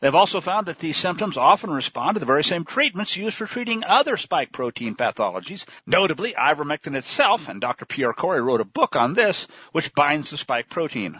[0.07, 3.47] They've also found that these symptoms often respond to the very same treatments used for
[3.47, 7.87] treating other spike protein pathologies, notably ivermectin itself, and Dr.
[7.87, 11.19] Pierre Kory wrote a book on this, which binds the spike protein.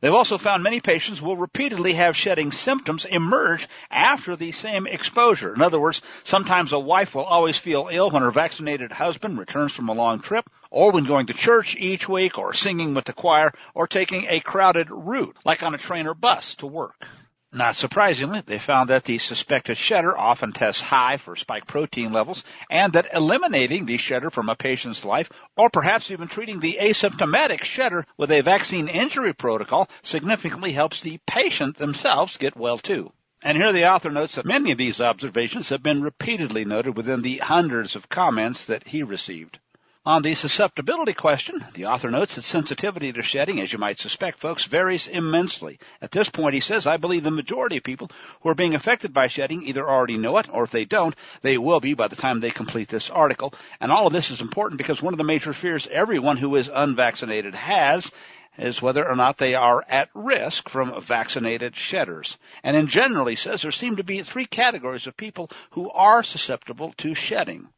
[0.00, 5.52] They've also found many patients will repeatedly have shedding symptoms emerge after the same exposure.
[5.52, 9.72] In other words, sometimes a wife will always feel ill when her vaccinated husband returns
[9.72, 13.12] from a long trip, or when going to church each week, or singing with the
[13.12, 17.08] choir, or taking a crowded route, like on a train or bus to work.
[17.52, 22.44] Not surprisingly, they found that the suspected shedder often tests high for spike protein levels
[22.70, 27.64] and that eliminating the shedder from a patient's life or perhaps even treating the asymptomatic
[27.64, 33.12] shedder with a vaccine injury protocol significantly helps the patient themselves get well too.
[33.42, 37.22] And here the author notes that many of these observations have been repeatedly noted within
[37.22, 39.58] the hundreds of comments that he received.
[40.06, 44.38] On the susceptibility question, the author notes that sensitivity to shedding, as you might suspect,
[44.38, 45.78] folks, varies immensely.
[46.00, 49.12] At this point, he says, I believe the majority of people who are being affected
[49.12, 52.16] by shedding either already know it, or if they don't, they will be by the
[52.16, 53.52] time they complete this article.
[53.78, 56.70] And all of this is important because one of the major fears everyone who is
[56.72, 58.10] unvaccinated has
[58.56, 62.38] is whether or not they are at risk from vaccinated shedders.
[62.62, 66.22] And in general, he says, there seem to be three categories of people who are
[66.22, 67.68] susceptible to shedding.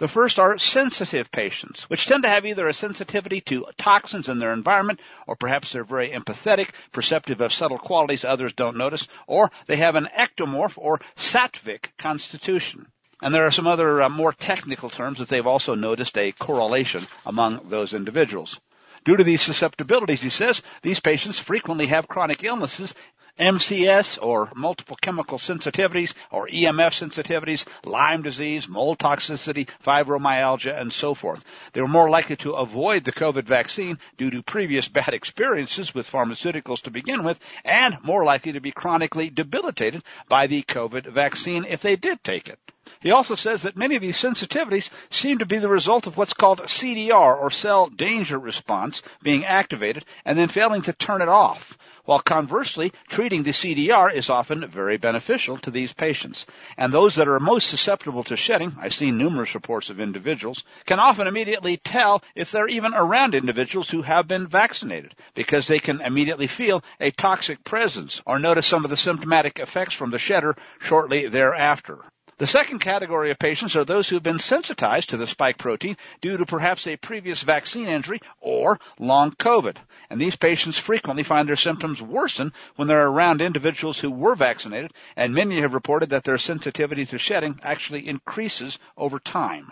[0.00, 4.38] The first are sensitive patients, which tend to have either a sensitivity to toxins in
[4.38, 9.50] their environment, or perhaps they're very empathetic, perceptive of subtle qualities others don't notice, or
[9.66, 12.86] they have an ectomorph or sattvic constitution.
[13.20, 17.06] And there are some other uh, more technical terms that they've also noticed a correlation
[17.26, 18.58] among those individuals.
[19.04, 22.94] Due to these susceptibilities, he says, these patients frequently have chronic illnesses
[23.40, 31.14] MCS or multiple chemical sensitivities or EMF sensitivities, Lyme disease, mold toxicity, fibromyalgia, and so
[31.14, 31.42] forth.
[31.72, 36.10] They were more likely to avoid the COVID vaccine due to previous bad experiences with
[36.10, 41.64] pharmaceuticals to begin with, and more likely to be chronically debilitated by the COVID vaccine
[41.64, 42.58] if they did take it.
[43.00, 46.34] He also says that many of these sensitivities seem to be the result of what's
[46.34, 51.78] called CDR or cell danger response being activated and then failing to turn it off
[52.10, 56.44] while conversely, treating the CDR is often very beneficial to these patients.
[56.76, 60.98] And those that are most susceptible to shedding, I've seen numerous reports of individuals, can
[60.98, 66.00] often immediately tell if they're even around individuals who have been vaccinated because they can
[66.00, 70.56] immediately feel a toxic presence or notice some of the symptomatic effects from the shedder
[70.80, 72.00] shortly thereafter.
[72.40, 75.98] The second category of patients are those who have been sensitized to the spike protein
[76.22, 79.76] due to perhaps a previous vaccine injury or long COVID.
[80.08, 84.94] And these patients frequently find their symptoms worsen when they're around individuals who were vaccinated,
[85.16, 89.70] and many have reported that their sensitivity to shedding actually increases over time.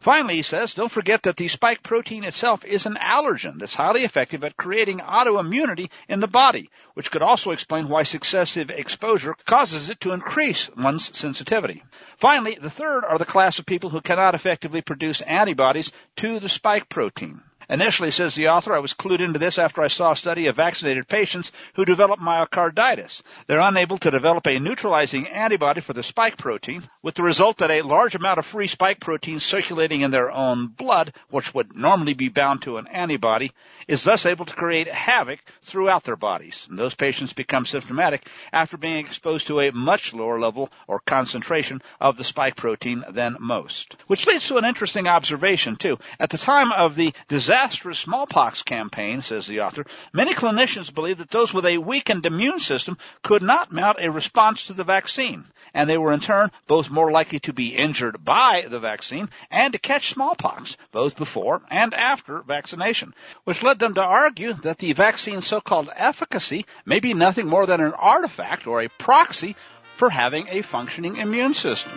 [0.00, 4.04] Finally, he says, don't forget that the spike protein itself is an allergen that's highly
[4.04, 9.88] effective at creating autoimmunity in the body, which could also explain why successive exposure causes
[9.90, 11.82] it to increase one's sensitivity.
[12.16, 16.48] Finally, the third are the class of people who cannot effectively produce antibodies to the
[16.48, 17.42] spike protein.
[17.70, 20.56] Initially, says the author, I was clued into this after I saw a study of
[20.56, 23.20] vaccinated patients who developed myocarditis.
[23.46, 27.70] They're unable to develop a neutralizing antibody for the spike protein, with the result that
[27.70, 32.14] a large amount of free spike protein circulating in their own blood, which would normally
[32.14, 33.52] be bound to an antibody,
[33.86, 36.66] is thus able to create havoc throughout their bodies.
[36.70, 41.82] And those patients become symptomatic after being exposed to a much lower level or concentration
[42.00, 43.96] of the spike protein than most.
[44.06, 45.98] Which leads to an interesting observation too.
[46.18, 51.18] At the time of the disaster disastrous smallpox campaign, says the author, many clinicians believed
[51.18, 55.44] that those with a weakened immune system could not mount a response to the vaccine,
[55.74, 59.72] and they were in turn both more likely to be injured by the vaccine and
[59.72, 64.92] to catch smallpox, both before and after vaccination, which led them to argue that the
[64.92, 69.56] vaccine's so-called efficacy may be nothing more than an artifact or a proxy
[69.96, 71.92] for having a functioning immune system.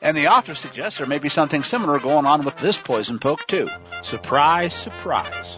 [0.00, 3.46] And the author suggests there may be something similar going on with this poison poke
[3.46, 3.68] too.
[4.02, 5.56] Surprise, surprise.